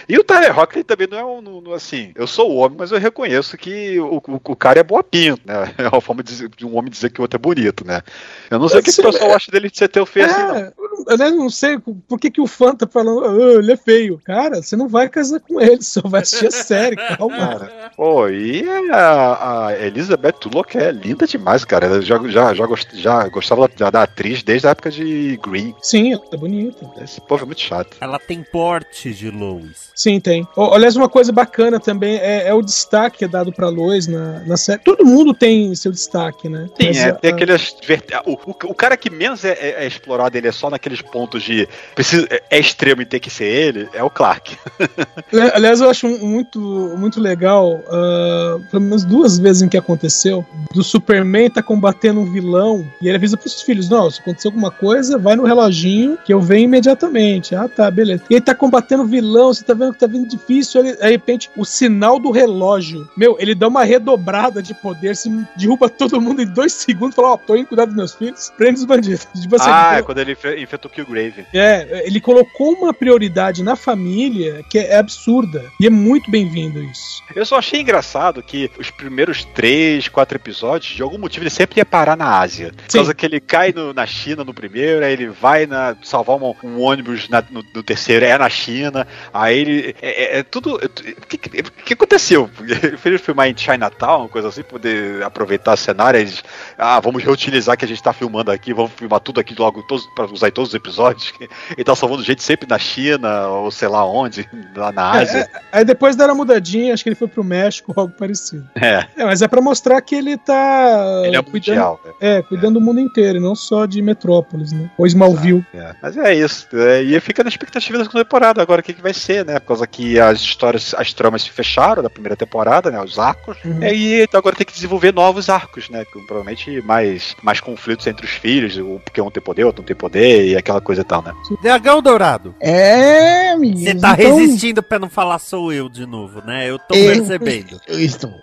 E 0.08 0.18
o 0.18 0.24
Tyler 0.24 0.54
Rock 0.54 0.82
também 0.84 1.06
não 1.06 1.18
é 1.18 1.24
um, 1.24 1.74
assim. 1.74 2.12
Eu 2.14 2.26
sou 2.26 2.54
homem, 2.54 2.78
mas 2.78 2.90
eu 2.90 2.98
reconheço 2.98 3.56
que 3.56 3.98
o, 4.00 4.16
o, 4.16 4.40
o 4.44 4.56
cara 4.56 4.80
é 4.80 4.82
boa 4.82 5.02
pinto, 5.02 5.42
né? 5.44 5.72
É 5.82 5.88
uma 5.88 6.00
forma 6.00 6.22
de, 6.22 6.48
de, 6.48 6.64
um 6.64 6.76
homem 6.76 6.90
dizer 6.90 7.10
que 7.10 7.20
o 7.20 7.22
outro 7.22 7.36
é 7.36 7.40
bonito, 7.40 7.84
né? 7.84 8.02
Eu 8.50 8.58
não 8.58 8.68
sei 8.68 8.80
o 8.80 8.82
que, 8.82 8.90
o 8.90 9.02
pessoal 9.02 9.30
é... 9.30 9.34
acha 9.34 9.50
dele 9.50 9.68
de 9.68 9.76
ser 9.76 9.88
teu 9.88 10.06
feio 10.06 10.26
é, 10.26 10.30
assim, 10.30 10.72
não. 11.08 11.26
Eu 11.26 11.30
não 11.36 11.50
sei 11.50 11.78
por 11.78 12.18
que, 12.18 12.30
que 12.30 12.40
o 12.40 12.46
fã 12.46 12.74
tá 12.74 12.86
falando, 12.86 13.20
oh, 13.20 13.58
ele 13.58 13.72
é 13.72 13.76
feio. 13.76 14.20
Cara, 14.24 14.62
você 14.62 14.76
não 14.76 14.88
vai 14.88 15.08
casar 15.08 15.40
com 15.40 15.60
ele, 15.60 15.82
só 15.82 16.00
vai 16.02 16.22
assistir 16.22 16.46
a 16.46 16.50
série, 16.50 16.96
calma. 16.96 17.36
Cara, 17.36 17.92
pô, 17.96 18.28
e 18.28 18.64
a, 18.90 19.66
a 19.66 19.86
Elizabeth 19.86 20.32
Tulloch 20.32 20.76
é 20.78 20.92
linda 20.92 21.26
demais, 21.26 21.64
cara. 21.64 21.86
Ela 21.86 22.02
já, 22.02 22.18
já, 22.28 22.54
já, 22.54 22.66
gost, 22.66 22.88
já 22.94 23.28
gostava 23.42 23.68
da, 23.68 23.90
da, 23.90 24.02
atriz 24.02 24.42
desde 24.42 24.66
a 24.66 24.70
época 24.70 24.90
de 24.90 25.38
Green. 25.42 25.74
Sim, 25.82 26.12
ela 26.12 26.22
é 26.32 26.36
bonita. 26.36 26.90
Esse 27.02 27.20
povo 27.20 27.42
é 27.42 27.46
muito 27.46 27.60
chato. 27.60 27.96
Ela 28.00 28.18
tem 28.18 28.42
porte 28.42 29.12
de 29.12 29.30
Lois. 29.30 29.90
Sim, 29.94 30.20
tem. 30.20 30.46
Oh, 30.56 30.72
aliás, 30.72 30.96
uma 30.96 31.08
coisa 31.08 31.32
bacana 31.32 31.78
também 31.78 32.16
é, 32.16 32.48
é 32.48 32.54
o 32.54 32.62
destaque 32.62 33.18
que 33.18 33.24
é 33.24 33.28
dado 33.28 33.52
pra 33.52 33.68
Lois 33.68 34.06
na, 34.06 34.40
na 34.40 34.56
série. 34.56 34.80
Todo 34.82 35.04
mundo 35.04 35.34
tem 35.34 35.74
seu 35.74 35.92
destaque, 35.92 36.48
né? 36.48 36.66
Sim, 36.80 36.86
Mas, 36.88 36.98
é, 36.98 37.12
tem 37.12 37.32
aqueles. 37.32 37.76
O, 38.24 38.32
o, 38.32 38.50
o, 38.50 38.74
cara 38.74 38.96
que 38.96 39.10
menos 39.10 39.44
é, 39.44 39.52
é, 39.52 39.84
é, 39.84 39.86
explorado, 39.86 40.36
ele 40.36 40.48
é 40.48 40.52
só 40.52 40.70
naqueles 40.70 41.02
pontos 41.02 41.42
de. 41.42 41.68
Precisa, 41.94 42.26
é, 42.30 42.42
é 42.50 42.58
extremo 42.58 43.02
e 43.02 43.06
tem 43.06 43.20
que 43.20 43.30
ser 43.30 43.44
ele, 43.44 43.88
é 43.92 44.02
o 44.02 44.10
Clark. 44.10 44.56
aliás, 45.54 45.80
eu 45.80 45.90
acho 45.90 46.08
muito, 46.08 46.58
muito 46.96 47.20
legal, 47.20 47.74
uh, 47.74 48.60
pelo 48.70 48.82
menos 48.82 49.04
duas 49.04 49.38
vezes 49.38 49.62
em 49.62 49.68
que 49.68 49.76
aconteceu, 49.76 50.44
do 50.72 50.82
Superman 50.82 51.50
tá 51.50 51.62
combatendo 51.62 52.20
um 52.20 52.30
vilão 52.30 52.86
e 53.00 53.08
ele 53.08 53.16
avisa 53.16 53.31
pros 53.36 53.62
filhos: 53.62 53.88
não, 53.88 54.10
se 54.10 54.20
acontecer 54.20 54.48
alguma 54.48 54.70
coisa, 54.70 55.18
vai 55.18 55.36
no 55.36 55.44
reloginho 55.44 56.18
que 56.24 56.32
eu 56.32 56.40
venho 56.40 56.64
imediatamente. 56.64 57.54
Ah, 57.54 57.68
tá, 57.68 57.90
beleza. 57.90 58.22
E 58.30 58.34
ele 58.34 58.40
tá 58.40 58.54
combatendo 58.54 59.04
vilão, 59.04 59.52
você 59.52 59.64
tá 59.64 59.74
vendo 59.74 59.92
que 59.92 59.98
tá 59.98 60.06
vindo 60.06 60.28
difícil, 60.28 60.80
ele, 60.80 60.96
de 60.96 61.10
repente, 61.10 61.50
o 61.56 61.64
sinal 61.64 62.18
do 62.18 62.30
relógio. 62.30 63.08
Meu, 63.16 63.36
ele 63.38 63.54
dá 63.54 63.68
uma 63.68 63.84
redobrada 63.84 64.62
de 64.62 64.74
poder, 64.74 65.16
se 65.16 65.30
derruba 65.56 65.88
todo 65.88 66.20
mundo 66.20 66.42
em 66.42 66.46
dois 66.46 66.72
segundos, 66.72 67.14
fala: 67.14 67.28
ó, 67.28 67.34
oh, 67.34 67.38
tô 67.38 67.56
indo 67.56 67.66
cuidar 67.66 67.86
dos 67.86 67.94
meus 67.94 68.14
filhos, 68.14 68.52
prende 68.56 68.80
os 68.80 68.84
bandidos. 68.84 69.26
Tipo 69.40 69.56
assim, 69.56 69.70
ah, 69.70 69.96
é 69.98 70.02
quando 70.02 70.18
ele 70.18 70.32
enfrentou 70.32 70.90
o 70.90 70.94
Killgrave. 70.94 71.46
É, 71.52 72.06
ele 72.06 72.20
colocou 72.20 72.72
uma 72.74 72.92
prioridade 72.92 73.62
na 73.62 73.76
família 73.76 74.62
que 74.68 74.78
é 74.78 74.96
absurda. 74.96 75.64
E 75.80 75.86
é 75.86 75.90
muito 75.90 76.30
bem-vindo 76.30 76.82
isso. 76.82 77.22
Eu 77.34 77.44
só 77.44 77.58
achei 77.58 77.80
engraçado 77.80 78.42
que 78.42 78.70
os 78.78 78.90
primeiros 78.90 79.44
três, 79.44 80.08
quatro 80.08 80.36
episódios, 80.36 80.94
de 80.94 81.02
algum 81.02 81.18
motivo, 81.18 81.42
ele 81.42 81.50
sempre 81.50 81.80
ia 81.80 81.84
parar 81.84 82.16
na 82.16 82.38
Ásia. 82.38 82.72
Por 82.76 82.92
causa 82.92 83.14
que 83.22 83.26
ele 83.26 83.38
cai 83.38 83.72
no, 83.72 83.94
na 83.94 84.04
China 84.04 84.42
no 84.42 84.52
primeiro, 84.52 85.04
aí 85.04 85.12
ele 85.12 85.28
vai 85.28 85.64
na, 85.64 85.94
salvar 86.02 86.36
um, 86.36 86.52
um 86.64 86.80
ônibus 86.80 87.28
na, 87.28 87.40
no, 87.48 87.62
no, 87.72 87.80
terceiro, 87.80 88.24
é 88.24 88.36
na 88.36 88.50
China, 88.50 89.06
aí 89.32 89.60
ele. 89.60 89.94
É, 90.02 90.38
é, 90.38 90.38
é 90.40 90.42
tudo. 90.42 90.74
O 90.74 91.26
que, 91.28 91.38
que, 91.38 91.62
que, 91.62 91.92
aconteceu? 91.92 92.50
Ele 92.82 92.96
fez 92.96 93.20
filmar 93.20 93.48
em 93.48 93.56
Chinatown, 93.56 94.22
uma 94.22 94.28
coisa 94.28 94.48
assim, 94.48 94.64
poder 94.64 95.22
aproveitar 95.22 95.74
o 95.74 95.76
cenário. 95.76 96.18
Eles, 96.18 96.42
ah, 96.76 96.98
vamos 96.98 97.22
reutilizar 97.22 97.76
que 97.76 97.84
a 97.84 97.88
gente 97.88 98.02
tá 98.02 98.12
filmando 98.12 98.50
aqui, 98.50 98.74
vamos 98.74 98.90
filmar 98.92 99.20
tudo 99.20 99.38
aqui 99.38 99.54
logo, 99.56 99.82
todos, 99.84 100.04
pra 100.16 100.24
usar 100.24 100.48
em 100.48 100.52
todos 100.52 100.70
os 100.70 100.74
episódios. 100.74 101.32
Ele 101.76 101.84
tá 101.84 101.94
salvando 101.94 102.24
gente 102.24 102.42
sempre 102.42 102.68
na 102.68 102.78
China, 102.78 103.46
ou 103.48 103.70
sei 103.70 103.86
lá 103.86 104.04
onde, 104.04 104.48
lá 104.74 104.90
na 104.90 105.10
Ásia. 105.10 105.38
É, 105.38 105.42
é 105.42 105.60
aí 105.72 105.84
depois 105.84 106.16
deram 106.16 106.34
uma 106.34 106.38
mudadinha, 106.38 106.92
acho 106.92 107.04
que 107.04 107.10
ele 107.10 107.16
foi 107.16 107.28
pro 107.28 107.44
México, 107.44 107.92
algo 107.94 108.12
parecido. 108.18 108.68
É. 108.74 109.06
é 109.16 109.24
mas 109.24 109.42
é 109.42 109.46
pra 109.46 109.60
mostrar 109.60 110.00
que 110.00 110.16
ele 110.16 110.36
tá. 110.36 111.22
Ele 111.24 111.36
é 111.36 111.42
cuidando, 111.42 111.52
mundial. 111.52 112.00
Né? 112.04 112.12
É, 112.20 112.42
cuidando 112.42 112.72
do 112.72 112.80
mundo 112.80 113.00
inteiro, 113.02 113.40
não 113.40 113.54
só 113.54 113.86
de 113.86 114.00
Metrópolis, 114.00 114.72
né? 114.72 114.90
Ou 114.96 115.06
Smallville. 115.06 115.64
É. 115.74 115.94
Mas 116.00 116.16
é 116.16 116.34
isso. 116.34 116.68
É, 116.72 117.02
e 117.02 117.18
fica 117.20 117.42
na 117.42 117.48
expectativa 117.48 117.98
da 117.98 118.04
segunda 118.04 118.24
temporada, 118.24 118.62
agora 118.62 118.80
o 118.80 118.84
que, 118.84 118.92
que 118.92 119.02
vai 119.02 119.14
ser, 119.14 119.44
né? 119.44 119.58
Por 119.58 119.68
causa 119.68 119.86
que 119.86 120.18
as 120.18 120.40
histórias, 120.40 120.94
as 120.96 121.12
tramas 121.12 121.42
se 121.42 121.50
fecharam 121.50 122.02
da 122.02 122.10
primeira 122.10 122.36
temporada, 122.36 122.90
né? 122.90 123.00
Os 123.00 123.18
arcos. 123.18 123.56
Uhum. 123.64 123.82
E 123.82 124.22
então 124.22 124.38
agora 124.38 124.56
tem 124.56 124.66
que 124.66 124.72
desenvolver 124.72 125.12
novos 125.12 125.48
arcos, 125.48 125.88
né? 125.88 126.04
Com, 126.06 126.24
provavelmente 126.26 126.80
mais, 126.82 127.34
mais 127.42 127.60
conflitos 127.60 128.06
entre 128.06 128.26
os 128.26 128.32
filhos, 128.32 128.78
porque 129.04 129.20
um 129.20 129.30
tem 129.30 129.42
poder, 129.42 129.64
outro 129.64 129.82
não 129.82 129.86
tem 129.86 129.96
poder, 129.96 130.46
e 130.48 130.56
aquela 130.56 130.80
coisa 130.80 131.02
e 131.02 131.04
tal, 131.04 131.22
né? 131.22 131.32
Dragão 131.62 132.02
Dourado. 132.02 132.54
É, 132.60 133.56
menino. 133.56 133.90
Você 133.90 133.94
tá 133.94 134.14
então... 134.18 134.36
resistindo 134.36 134.82
pra 134.82 134.98
não 134.98 135.08
falar 135.08 135.38
sou 135.38 135.72
eu 135.72 135.88
de 135.88 136.06
novo, 136.06 136.42
né? 136.44 136.68
Eu 136.68 136.78
tô 136.78 136.94
eu, 136.94 137.12
percebendo. 137.12 137.80
Eu 137.86 138.00
estou. 138.00 138.40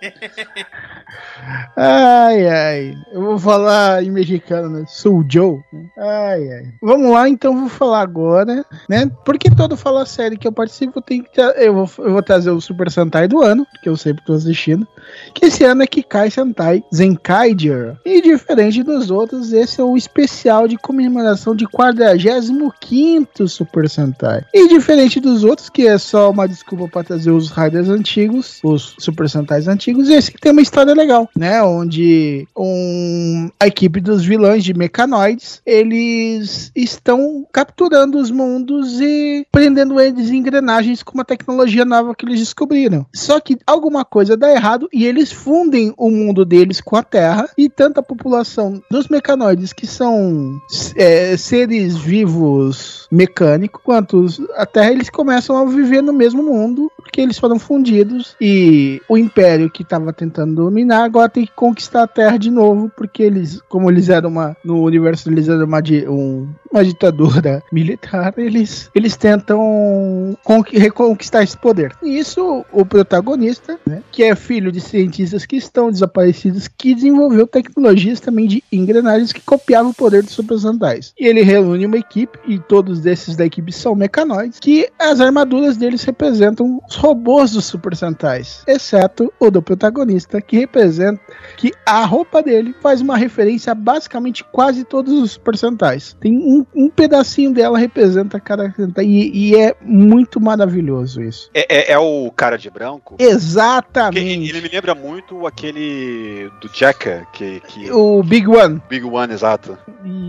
Ai, 1.76 2.46
ai. 2.48 2.98
Eu 3.12 3.22
vou 3.22 3.38
falar 3.38 4.02
em 4.02 4.10
mexicano, 4.10 4.49
né? 4.50 4.84
Sou 4.86 5.24
Joe. 5.28 5.60
Ai, 5.98 6.52
ai. 6.52 6.74
Vamos 6.82 7.12
lá, 7.12 7.28
então 7.28 7.58
vou 7.58 7.68
falar 7.68 8.00
agora, 8.00 8.64
né? 8.88 9.10
Porque 9.24 9.50
todo 9.50 9.76
Fala 9.76 10.04
Série 10.04 10.36
que 10.36 10.46
eu 10.46 10.52
participo, 10.52 11.00
tem 11.00 11.22
que 11.22 11.40
eu, 11.40 11.74
vou, 11.74 11.90
eu 12.04 12.12
vou 12.12 12.22
trazer 12.22 12.50
o 12.50 12.60
Super 12.60 12.90
Sentai 12.90 13.28
do 13.28 13.42
ano, 13.42 13.66
que 13.82 13.88
eu 13.88 13.96
sempre 13.96 14.24
tô 14.24 14.32
assistindo. 14.32 14.86
Que 15.34 15.46
esse 15.46 15.64
ano 15.64 15.82
é 15.82 15.86
Kikai 15.86 16.30
Sentai 16.30 16.82
Zenkaiger. 16.94 17.96
E 18.04 18.20
diferente 18.20 18.82
dos 18.82 19.10
outros, 19.10 19.52
esse 19.52 19.80
é 19.80 19.84
o 19.84 19.96
especial 19.96 20.66
de 20.66 20.76
comemoração 20.76 21.54
de 21.54 21.66
45 21.66 23.48
Super 23.48 23.88
Sentai. 23.88 24.44
E 24.52 24.68
diferente 24.68 25.20
dos 25.20 25.44
outros, 25.44 25.68
que 25.68 25.86
é 25.86 25.98
só 25.98 26.30
uma 26.30 26.46
desculpa 26.46 26.88
para 26.88 27.04
trazer 27.04 27.30
os 27.30 27.50
Riders 27.50 27.88
antigos, 27.88 28.60
os 28.62 28.96
Super 28.98 29.28
Sentais 29.28 29.68
antigos, 29.68 30.08
esse 30.08 30.32
que 30.32 30.40
tem 30.40 30.52
uma 30.52 30.62
história 30.62 30.94
legal, 30.94 31.28
né? 31.36 31.62
Onde 31.62 32.46
um, 32.56 33.50
a 33.58 33.66
equipe 33.66 34.00
dos 34.00 34.24
vilões 34.24 34.39
de 34.62 34.74
mecanoides, 34.74 35.60
eles 35.64 36.72
estão 36.74 37.46
capturando 37.52 38.18
os 38.18 38.30
mundos 38.30 39.00
e 39.00 39.46
prendendo 39.52 40.00
eles 40.00 40.30
em 40.30 40.36
engrenagens 40.36 41.02
com 41.02 41.14
uma 41.14 41.24
tecnologia 41.24 41.84
nova 41.84 42.14
que 42.14 42.24
eles 42.24 42.40
descobriram. 42.40 43.06
Só 43.14 43.38
que 43.38 43.58
alguma 43.66 44.04
coisa 44.04 44.36
dá 44.36 44.50
errado 44.50 44.88
e 44.92 45.06
eles 45.06 45.30
fundem 45.30 45.92
o 45.96 46.10
mundo 46.10 46.44
deles 46.44 46.80
com 46.80 46.96
a 46.96 47.02
Terra 47.02 47.48
e 47.56 47.68
tanta 47.68 48.02
população 48.02 48.82
dos 48.90 49.08
mecanoides 49.08 49.72
que 49.72 49.86
são 49.86 50.58
é, 50.96 51.36
seres 51.36 51.96
vivos 51.96 53.06
mecânicos 53.10 53.80
quanto 53.84 54.26
a 54.56 54.64
Terra 54.64 54.92
eles 54.92 55.10
começam 55.10 55.56
a 55.56 55.64
viver 55.64 56.02
no 56.02 56.12
mesmo 56.12 56.42
mundo 56.42 56.90
porque 57.10 57.20
eles 57.20 57.38
foram 57.38 57.58
fundidos 57.58 58.36
e 58.40 59.02
o 59.08 59.18
Império 59.18 59.68
que 59.68 59.82
estava 59.82 60.12
tentando 60.12 60.54
dominar 60.54 61.02
agora 61.02 61.28
tem 61.28 61.44
que 61.44 61.52
conquistar 61.52 62.04
a 62.04 62.06
Terra 62.06 62.36
de 62.36 62.52
novo 62.52 62.90
porque 62.96 63.24
eles, 63.24 63.60
como 63.68 63.90
eles 63.90 64.08
eram 64.08 64.30
uma 64.30 64.56
no 64.64 64.84
universo 64.84 65.28
eles 65.28 65.48
eram 65.48 65.64
uma, 65.64 65.82
um, 66.08 66.48
uma 66.70 66.84
ditadura 66.84 67.62
militar, 67.72 68.32
eles 68.36 68.88
eles 68.94 69.16
tentam 69.16 70.38
reconquistar 70.72 71.42
esse 71.42 71.58
poder. 71.58 71.92
E 72.00 72.16
isso 72.16 72.64
o 72.72 72.86
protagonista, 72.86 73.78
né, 73.84 74.02
que 74.12 74.22
é 74.22 74.36
filho 74.36 74.70
de 74.70 74.80
cientistas 74.80 75.44
que 75.44 75.56
estão 75.56 75.90
desaparecidos, 75.90 76.68
que 76.68 76.94
desenvolveu 76.94 77.46
tecnologias 77.46 78.20
também 78.20 78.46
de 78.46 78.62
engrenagens 78.70 79.32
que 79.32 79.40
copiavam 79.40 79.90
o 79.90 79.94
poder 79.94 80.22
dos 80.22 80.32
Super 80.32 80.58
Sentais. 80.58 81.12
E 81.18 81.26
ele 81.26 81.42
reúne 81.42 81.86
uma 81.86 81.98
equipe 81.98 82.38
e 82.46 82.58
todos 82.58 83.00
desses 83.00 83.34
da 83.34 83.44
equipe 83.44 83.72
são 83.72 83.96
mecanoides 83.96 84.60
que 84.60 84.88
as 84.98 85.20
armaduras 85.20 85.76
deles 85.76 86.04
representam 86.04 86.80
os 86.88 86.99
robôs 87.00 87.52
dos 87.52 87.64
Super 87.64 87.96
Sentais, 87.96 88.62
exceto 88.66 89.32
o 89.40 89.50
do 89.50 89.62
protagonista, 89.62 90.38
que 90.42 90.58
representa 90.58 91.18
que 91.56 91.72
a 91.86 92.04
roupa 92.04 92.42
dele 92.42 92.74
faz 92.82 93.00
uma 93.00 93.16
referência 93.16 93.72
a 93.72 93.74
basicamente 93.74 94.44
quase 94.44 94.84
todos 94.84 95.14
os 95.14 95.32
Super 95.32 95.56
Sentais. 95.56 96.14
Tem 96.20 96.36
um, 96.36 96.66
um 96.74 96.90
pedacinho 96.90 97.54
dela 97.54 97.78
representa 97.78 98.38
cada 98.38 98.70
e, 98.98 99.30
e 99.32 99.56
é 99.56 99.74
muito 99.80 100.38
maravilhoso 100.38 101.22
isso. 101.22 101.50
É, 101.54 101.90
é, 101.90 101.92
é, 101.92 101.98
o 101.98 102.30
cara 102.30 102.58
de 102.58 102.68
branco? 102.68 103.16
Exatamente. 103.18 104.50
Ele 104.50 104.60
me 104.60 104.68
lembra 104.68 104.94
muito 104.94 105.46
aquele 105.46 106.50
do 106.60 106.68
Jacker, 106.68 107.26
que, 107.32 107.60
que... 107.60 107.90
O 107.90 108.22
Big 108.22 108.46
One. 108.46 108.82
Big 108.90 109.06
One, 109.06 109.32
exato. 109.32 109.78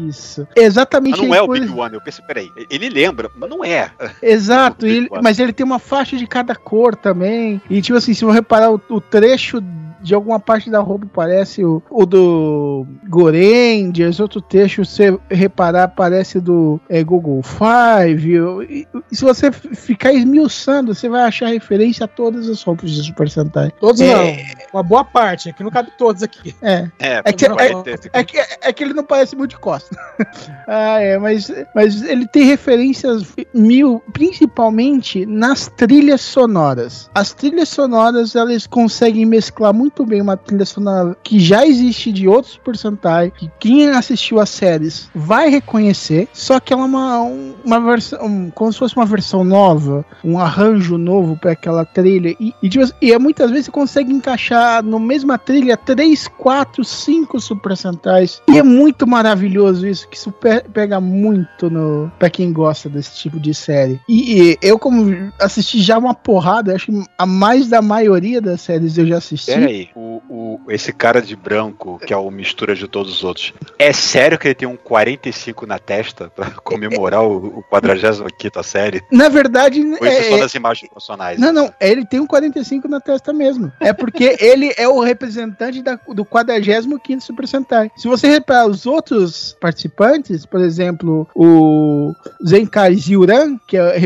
Isso. 0.08 0.48
Exatamente. 0.56 1.20
Mas 1.20 1.28
não 1.28 1.36
é 1.36 1.42
o 1.42 1.48
Big 1.50 1.70
One, 1.70 1.96
eu 1.96 2.02
pensei, 2.02 2.24
peraí, 2.26 2.48
ele 2.70 2.90
lembra, 2.90 3.30
mas 3.36 3.50
não 3.50 3.66
é. 3.66 3.92
Exato, 4.22 4.88
ele, 4.88 5.10
mas 5.22 5.38
ele 5.38 5.52
tem 5.52 5.66
uma 5.66 5.80
faixa 5.80 6.16
de 6.16 6.26
cada 6.26 6.61
cor 6.64 6.96
também. 6.96 7.62
E 7.70 7.82
tipo 7.82 7.98
assim, 7.98 8.14
se 8.14 8.24
você 8.24 8.34
reparar 8.34 8.72
o, 8.72 8.82
o 8.90 9.02
trecho 9.02 9.62
de 10.02 10.16
alguma 10.16 10.40
parte 10.40 10.70
da 10.70 10.80
roupa 10.80 11.08
parece 11.14 11.64
o, 11.64 11.82
o 11.90 12.06
do 12.06 12.86
Gorengers, 13.08 14.20
outro 14.20 14.42
trecho, 14.42 14.84
você 14.84 15.18
reparar, 15.30 15.90
parece 15.90 16.40
do 16.40 16.80
é, 16.90 17.04
Google 17.04 17.42
Five. 17.44 18.36
E, 18.70 18.88
e, 19.12 19.16
se 19.16 19.24
você 19.24 19.52
ficar 19.52 20.14
esmiuçando, 20.14 20.94
você 20.94 21.08
vai 21.08 21.22
achar 21.22 21.48
referência 21.48 22.06
a 22.06 22.08
todas 22.08 22.50
as 22.50 22.62
roupas 22.64 22.92
de 22.92 23.04
Super 23.04 23.30
Sentai. 23.30 23.72
Todos 23.80 24.02
é, 24.02 24.14
não. 24.14 24.62
Uma 24.74 24.84
boa 24.84 25.04
parte, 25.04 25.50
é 25.50 25.54
que 25.54 25.64
não 25.64 25.72
cabe 25.72 25.92
todos 25.98 26.24
aqui. 26.24 26.56
É. 26.62 26.90
É, 27.00 27.22
é, 27.26 27.34
que, 27.34 27.46
é, 27.46 27.50
é, 28.14 28.24
que, 28.24 28.38
é 28.40 28.74
que 28.74 28.84
ele 28.84 28.94
não 28.94 29.04
parece 29.04 29.36
muito 29.36 29.52
de 29.52 29.60
costa. 29.60 29.96
ah, 30.68 31.00
é, 31.00 31.18
mas, 31.18 31.52
mas 31.76 32.02
ele 32.02 32.28
tem 32.28 32.44
referências 32.44 33.24
mil, 33.54 34.02
principalmente 34.14 35.26
nas 35.26 35.68
trilhas 35.68 36.22
sonoras. 36.22 37.10
As 37.14 37.34
trilhas 37.34 37.70
sonoras, 37.70 38.36
elas 38.36 38.66
conseguem 38.66 39.26
mesclar 39.26 39.74
muito 39.74 39.91
muito 39.92 40.06
bem 40.06 40.22
uma 40.22 40.38
trilha 40.38 40.66
sonora 40.66 41.16
que 41.22 41.40
já 41.40 41.66
existe 41.66 42.12
de 42.12 42.28
outros 42.28 42.54
Super 42.54 42.78
Sentai, 42.78 43.32
que 43.32 43.52
quem 43.60 43.90
assistiu 43.90 44.40
as 44.40 44.50
séries 44.50 45.10
vai 45.14 45.50
reconhecer, 45.50 46.28
só 46.34 46.60
que 46.60 46.74
ela 46.74 46.84
é 46.84 46.86
uma, 46.86 47.20
uma 47.66 47.80
versão, 47.80 48.52
como 48.56 48.72
se 48.72 48.80
fosse 48.80 48.96
uma 48.96 49.06
versão 49.06 49.44
nova, 49.44 50.06
um 50.24 50.40
arranjo 50.40 50.98
novo 50.98 51.38
para 51.38 51.52
aquela 51.52 51.84
trilha. 51.84 52.36
E, 52.40 52.54
e, 52.64 52.70
tipo, 52.70 52.86
e 53.02 53.12
é, 53.12 53.20
muitas 53.20 53.50
vezes 53.50 53.66
você 53.66 53.72
consegue 53.72 54.14
encaixar 54.14 54.84
no 54.84 55.00
mesma 55.00 55.38
trilha 55.38 55.76
3, 55.76 56.28
4, 56.28 56.84
5 56.84 57.40
Super 57.40 57.76
Sentais. 57.76 58.42
E 58.48 58.58
é 58.58 58.64
muito 58.64 59.06
maravilhoso 59.06 59.86
isso, 59.86 60.08
que 60.08 60.16
isso 60.16 60.34
pega 60.74 61.00
muito 61.02 61.70
no 61.70 62.12
para 62.18 62.30
quem 62.30 62.54
gosta 62.54 62.88
desse 62.88 63.18
tipo 63.18 63.40
de 63.40 63.54
série. 63.54 64.00
E, 64.08 64.52
e, 64.52 64.58
eu, 64.62 64.80
como 64.80 65.32
assisti 65.40 65.82
já 65.82 65.98
uma 65.98 66.14
porrada, 66.14 66.76
acho 66.76 66.88
que 66.88 67.04
a 67.18 67.26
mais 67.26 67.68
da 67.68 67.82
maioria 67.82 68.40
das 68.40 68.62
séries 68.62 68.98
eu 68.98 69.06
já 69.06 69.18
assisti. 69.18 69.81
O, 69.96 70.22
o, 70.54 70.72
esse 70.72 70.92
cara 70.92 71.22
de 71.22 71.36
branco, 71.36 72.00
que 72.06 72.14
é 72.14 72.18
o 72.18 72.30
mistura 72.32 72.76
de 72.76 72.88
todos 72.88 73.14
os 73.14 73.24
outros, 73.24 73.54
é 73.78 73.94
sério 73.94 74.38
que 74.38 74.48
ele 74.48 74.56
tem 74.56 74.68
um 74.68 74.78
45 74.78 75.66
na 75.66 75.80
testa 75.80 76.30
pra 76.30 76.52
comemorar 76.64 77.24
o, 77.24 77.60
o 77.60 77.64
45 77.64 78.64
série? 78.64 79.02
Na 79.12 79.30
verdade. 79.30 79.82
Ou 79.82 79.94
isso 79.94 80.06
é 80.06 80.24
só 80.30 80.38
das 80.38 80.56
imagens 80.56 80.90
profissionais? 80.90 81.40
Não, 81.40 81.52
não, 81.52 81.74
ele 81.80 82.06
tem 82.06 82.20
um 82.20 82.28
45 82.28 82.88
na 82.88 83.00
testa 83.00 83.34
mesmo. 83.34 83.72
É 83.80 83.94
porque 83.94 84.38
ele 84.40 84.74
é 84.78 84.88
o 84.88 85.00
representante 85.00 85.82
da, 85.82 86.00
do 86.10 86.26
45 86.26 87.22
Super 87.22 87.48
Sentai. 87.48 87.92
Se 87.96 88.08
você 88.08 88.28
reparar 88.28 88.68
os 88.68 88.86
outros 88.86 89.56
participantes, 89.60 90.46
por 90.46 90.62
exemplo, 90.62 91.28
o 91.36 92.14
Zenkai 92.46 92.96
Ziuran, 92.96 93.58
que, 93.68 93.78
é, 93.78 94.00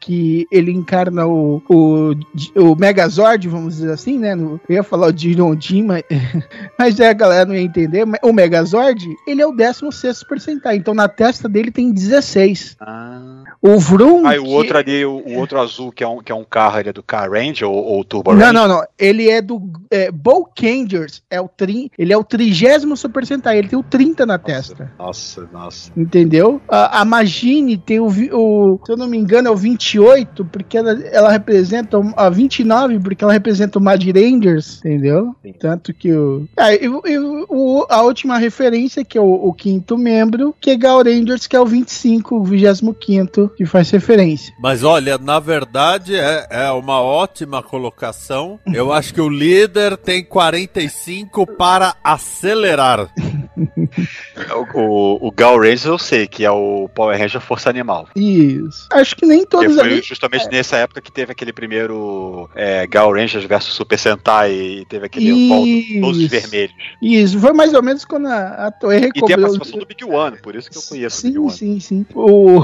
que 0.00 0.46
ele 0.50 0.72
encarna 0.72 1.26
o, 1.26 1.62
o, 1.68 2.14
o 2.56 2.76
Megazord, 2.76 3.48
vamos 3.48 3.76
dizer 3.76 3.92
assim, 3.92 4.18
né? 4.18 4.34
No, 4.34 4.60
eu 4.68 4.76
ia 4.76 4.82
falar 4.82 5.08
o 5.08 5.16
Jirondin, 5.16 5.82
mas, 5.86 6.02
mas 6.78 7.00
é, 7.00 7.08
a 7.08 7.12
galera 7.12 7.46
não 7.46 7.54
ia 7.54 7.62
entender. 7.62 8.04
O 8.22 8.32
Megazord, 8.32 9.06
ele 9.26 9.40
é 9.40 9.46
o 9.46 9.52
16 9.52 10.16
Super 10.16 10.40
Sentai. 10.40 10.76
Então 10.76 10.94
na 10.94 11.08
testa 11.08 11.48
dele 11.48 11.70
tem 11.70 11.92
16. 11.92 12.76
Ah. 12.80 13.44
O 13.62 13.78
Vroom. 13.78 14.26
Ah, 14.26 14.36
e 14.36 14.38
o 14.38 14.44
que... 14.44 14.50
outro 14.50 14.78
ali, 14.78 15.04
o, 15.04 15.22
o, 15.26 15.38
outro 15.38 15.60
azul, 15.60 15.90
que 15.90 16.04
é 16.04 16.08
um, 16.08 16.22
que 16.22 16.30
é 16.30 16.34
um 16.34 16.44
carro, 16.44 16.78
ele 16.78 16.90
é 16.90 16.92
do 16.92 17.02
Car 17.02 17.30
Ranger 17.30 17.68
ou, 17.68 17.76
ou 17.76 18.04
Turbo 18.04 18.32
Ranger? 18.32 18.52
Não, 18.52 18.68
não, 18.68 18.76
não. 18.76 18.86
Ele 18.98 19.28
é 19.28 19.40
do 19.40 19.60
é, 19.90 20.10
Bolkangers. 20.10 21.22
É 21.30 21.40
o 21.40 21.48
tri, 21.48 21.90
ele 21.98 22.12
é 22.12 22.16
o 22.16 22.24
trigésimo 22.24 22.96
Super 22.96 23.26
Sentai. 23.26 23.58
Ele 23.58 23.68
tem 23.68 23.78
o 23.78 23.82
30 23.82 24.26
na 24.26 24.34
nossa, 24.34 24.44
testa. 24.44 24.92
Nossa, 24.98 25.48
nossa. 25.52 25.92
Entendeu? 25.96 26.60
A, 26.68 27.00
a 27.00 27.04
Magine 27.04 27.76
tem 27.78 27.98
o, 28.00 28.06
o, 28.06 28.80
Se 28.84 28.92
eu 28.92 28.96
não 28.96 29.08
me 29.08 29.16
engano, 29.16 29.48
é 29.48 29.50
o 29.50 29.56
28, 29.56 30.44
porque 30.44 30.76
ela, 30.76 30.92
ela 31.06 31.30
representa. 31.30 31.96
A 32.16 32.28
29, 32.28 33.00
porque 33.00 33.24
ela 33.24 33.32
representa 33.32 33.78
o 33.78 33.82
Mad 33.82 34.02
Rangers. 34.04 34.78
Entendeu? 34.78 35.34
Sim. 35.42 35.48
Tanto 35.76 35.92
que 35.92 36.10
o. 36.10 36.48
Ah, 36.56 36.72
e, 36.72 36.84
e, 36.84 37.18
o, 37.18 37.86
a 37.90 38.00
última 38.02 38.38
referência, 38.38 39.04
que 39.04 39.18
é 39.18 39.20
o, 39.20 39.48
o, 39.48 39.52
quinto 39.52 39.98
membro, 39.98 40.54
que 40.58 40.70
é 40.70 40.76
Gal 40.76 41.02
Rangers, 41.02 41.46
que 41.46 41.54
é 41.54 41.60
o 41.60 41.66
25, 41.66 42.36
o 42.36 42.44
25, 42.44 43.50
que 43.50 43.66
faz 43.66 43.90
referência. 43.90 44.54
Mas 44.58 44.82
olha, 44.82 45.18
na 45.18 45.38
verdade 45.38 46.16
é, 46.16 46.46
é 46.50 46.70
uma 46.70 47.00
ótima 47.00 47.62
colocação. 47.62 48.58
Eu 48.72 48.90
acho 48.90 49.12
que 49.12 49.20
o 49.20 49.28
líder 49.28 49.98
tem 49.98 50.24
45 50.24 51.46
para 51.56 51.94
acelerar. 52.02 53.10
o, 54.74 54.80
o, 54.80 55.28
o 55.28 55.30
Gal 55.30 55.58
Rangers 55.58 55.84
eu 55.84 55.98
sei 55.98 56.26
que 56.26 56.44
é 56.44 56.50
o 56.50 56.88
Power 56.94 57.18
Ranger 57.18 57.40
Força 57.40 57.68
Animal. 57.68 58.08
Isso. 58.16 58.86
Acho 58.92 59.14
que 59.14 59.26
nem 59.26 59.44
todos 59.44 59.74
foi 59.74 59.84
ali... 59.84 60.02
justamente 60.02 60.46
é. 60.46 60.50
nessa 60.50 60.76
época 60.76 61.02
que 61.02 61.12
teve 61.12 61.32
aquele 61.32 61.52
primeiro 61.52 62.48
é, 62.54 62.86
Gal 62.86 63.12
Rangers 63.12 63.44
versus 63.44 63.74
Super 63.74 63.98
Sentai 63.98 64.52
e 64.52 64.84
teve 64.86 65.06
aquele 65.06 65.26
volta, 65.74 66.00
todos 66.00 66.26
vermelhos. 66.26 66.74
Isso, 67.00 67.38
foi 67.38 67.52
mais 67.52 67.74
ou 67.74 67.82
menos 67.82 68.04
quando 68.04 68.26
a, 68.26 68.66
a 68.66 68.70
Toei 68.70 68.98
recobrou... 68.98 69.24
E 69.24 69.34
tem 69.34 69.34
a 69.34 69.38
participação 69.38 69.78
do 69.78 69.86
Big 69.86 70.04
One, 70.04 70.36
por 70.38 70.54
isso 70.54 70.70
que 70.70 70.78
eu 70.78 70.82
conheço 70.82 71.20
sim, 71.20 71.28
o 71.28 71.30
Big 71.30 71.38
One. 71.40 71.52
Sim, 71.52 71.80
sim, 71.80 72.06
O... 72.14 72.62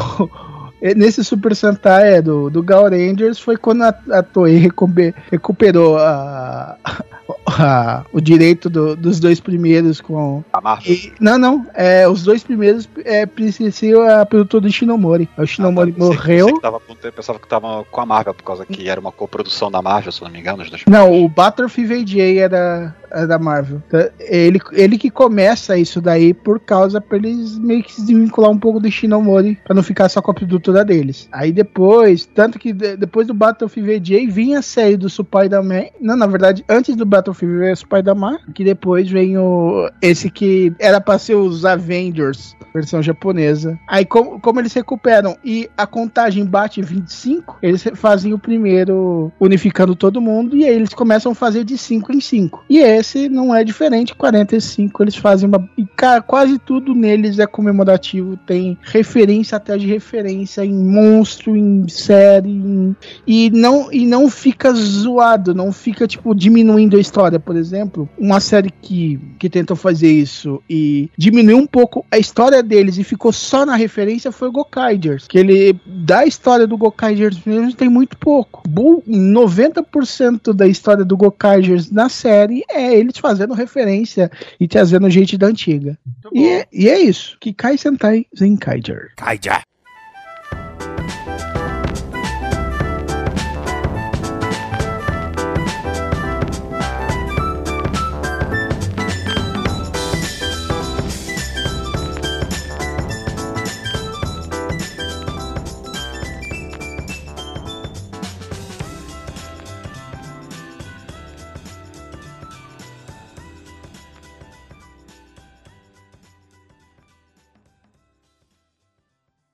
Nesse 0.96 1.22
Super 1.22 1.54
Sentai 1.54 2.14
é, 2.14 2.22
do, 2.22 2.50
do 2.50 2.62
Gal 2.62 2.90
Rangers 2.90 3.38
foi 3.38 3.56
quando 3.56 3.82
a, 3.82 3.94
a 4.10 4.22
Toei 4.22 4.68
recuperou 5.30 5.96
a, 5.96 6.76
a, 7.46 8.04
o 8.12 8.20
direito 8.20 8.68
do, 8.68 8.96
dos 8.96 9.20
dois 9.20 9.38
primeiros 9.38 10.00
com. 10.00 10.42
A 10.52 10.60
Marvel? 10.60 10.92
E, 10.92 11.12
não, 11.20 11.38
não. 11.38 11.66
É, 11.74 12.08
os 12.08 12.24
dois 12.24 12.42
primeiros 12.42 12.88
é, 13.04 13.24
pertenciam 13.26 14.02
a 14.02 14.26
produtora 14.26 14.62
do 14.62 14.72
Shinomori. 14.72 15.28
O 15.38 15.46
Shinomori 15.46 15.94
ah, 15.96 15.98
tá. 16.00 16.04
morreu. 16.04 16.48
Eu, 16.48 16.60
tava, 16.60 16.82
eu 17.02 17.12
pensava 17.12 17.38
que 17.38 17.46
tava 17.46 17.84
com 17.84 18.00
a 18.00 18.06
Marvel, 18.06 18.34
por 18.34 18.42
causa 18.42 18.66
que 18.66 18.88
era 18.88 19.00
uma 19.00 19.12
coprodução 19.12 19.70
da 19.70 19.80
Marvel, 19.80 20.10
se 20.10 20.22
não 20.22 20.30
me 20.30 20.40
engano. 20.40 20.64
não, 20.88 21.24
o 21.24 21.28
Battlefield 21.28 22.20
era, 22.20 22.44
era 22.44 22.94
da 23.26 23.38
Marvel. 23.38 23.82
Então, 23.86 24.08
ele, 24.18 24.60
ele 24.72 24.98
que 24.98 25.10
começa 25.10 25.76
isso 25.76 26.00
daí 26.00 26.32
por 26.32 26.60
causa 26.60 27.00
pra 27.00 27.18
eles 27.18 27.58
meio 27.58 27.82
que 27.82 27.92
se 27.92 28.02
desvincular 28.02 28.50
um 28.50 28.58
pouco 28.58 28.80
do 28.80 28.90
Shinomori 28.90 29.58
pra 29.64 29.74
não 29.74 29.82
ficar 29.82 30.08
só 30.08 30.20
com 30.20 30.30
a 30.30 30.34
produtora 30.34 30.84
deles. 30.84 31.28
Aí 31.32 31.52
depois, 31.52 32.26
tanto 32.26 32.58
que 32.58 32.72
depois 32.72 33.26
do 33.26 33.34
Battlefield 33.34 34.14
AJ 34.14 34.26
vinha 34.28 34.58
a 34.58 34.62
série 34.62 34.96
do 34.96 35.08
Spider-Man. 35.08 35.86
Não, 36.00 36.16
na 36.16 36.26
verdade, 36.26 36.64
antes 36.68 36.96
do 36.96 37.06
Battlefield 37.06 37.58
vs 37.58 37.80
Spider-Man, 37.80 38.38
que 38.54 38.64
depois 38.64 39.10
vem 39.10 39.36
o 39.38 39.90
esse 40.00 40.30
que 40.30 40.72
era 40.78 41.00
para 41.00 41.18
ser 41.18 41.34
os 41.34 41.64
Avengers, 41.64 42.56
versão 42.72 43.02
japonesa. 43.02 43.78
Aí 43.88 44.04
como, 44.04 44.40
como 44.40 44.60
eles 44.60 44.72
recuperam 44.72 45.36
e 45.44 45.68
a 45.76 45.86
contagem 45.86 46.44
bate 46.44 46.80
25, 46.82 47.58
eles 47.62 47.84
fazem 47.94 48.32
o 48.32 48.38
primeiro 48.38 49.32
unificando 49.38 49.94
todo 49.94 50.20
mundo 50.20 50.56
e 50.56 50.64
aí 50.64 50.74
eles 50.74 50.94
começam 50.94 51.32
a 51.32 51.34
fazer 51.34 51.64
de 51.64 51.76
5 51.76 52.12
em 52.12 52.20
5. 52.20 52.64
E 52.68 52.78
esse 52.78 53.01
esse 53.02 53.28
não 53.28 53.54
é 53.54 53.62
diferente. 53.62 54.14
45 54.14 55.02
eles 55.02 55.16
fazem 55.16 55.48
uma. 55.48 55.68
E 55.76 55.86
quase 56.26 56.58
tudo 56.58 56.94
neles 56.94 57.38
é 57.38 57.46
comemorativo. 57.46 58.36
Tem 58.36 58.78
referência 58.80 59.56
até 59.56 59.76
de 59.76 59.86
referência 59.86 60.64
em 60.64 60.72
monstro, 60.72 61.54
em 61.54 61.86
série. 61.88 62.50
Em... 62.50 62.96
E, 63.26 63.50
não, 63.50 63.92
e 63.92 64.06
não 64.06 64.30
fica 64.30 64.72
zoado, 64.72 65.54
não 65.54 65.72
fica, 65.72 66.06
tipo, 66.06 66.34
diminuindo 66.34 66.96
a 66.96 67.00
história. 67.00 67.38
Por 67.38 67.56
exemplo, 67.56 68.08
uma 68.18 68.40
série 68.40 68.70
que, 68.70 69.20
que 69.38 69.50
tentou 69.50 69.76
fazer 69.76 70.10
isso 70.10 70.62
e 70.70 71.10
diminuiu 71.16 71.58
um 71.58 71.66
pouco 71.66 72.06
a 72.10 72.18
história 72.18 72.62
deles 72.62 72.96
e 72.96 73.04
ficou 73.04 73.32
só 73.32 73.66
na 73.66 73.76
referência 73.76 74.32
foi 74.32 74.48
o 74.48 74.52
Gokaigers. 74.52 75.26
Que 75.26 75.38
ele, 75.38 75.78
da 75.84 76.24
história 76.24 76.66
do 76.66 76.78
Gokaigers 76.78 77.40
mesmo, 77.44 77.74
tem 77.74 77.88
muito 77.88 78.16
pouco. 78.16 78.62
90% 78.68 80.52
da 80.52 80.66
história 80.66 81.04
do 81.04 81.16
Gokaigers 81.16 81.90
na 81.90 82.08
série 82.08 82.64
é 82.70 82.91
eles 82.98 83.18
fazendo 83.18 83.54
referência 83.54 84.30
e 84.58 84.68
trazendo 84.68 85.08
gente 85.10 85.36
da 85.36 85.46
antiga. 85.46 85.98
E 86.32 86.46
é, 86.46 86.66
e 86.72 86.88
é, 86.88 87.00
isso. 87.00 87.36
Kikai 87.40 87.76
Sentai 87.76 88.26
Zenkaiger. 88.36 89.12
Kaiger. 89.16 89.62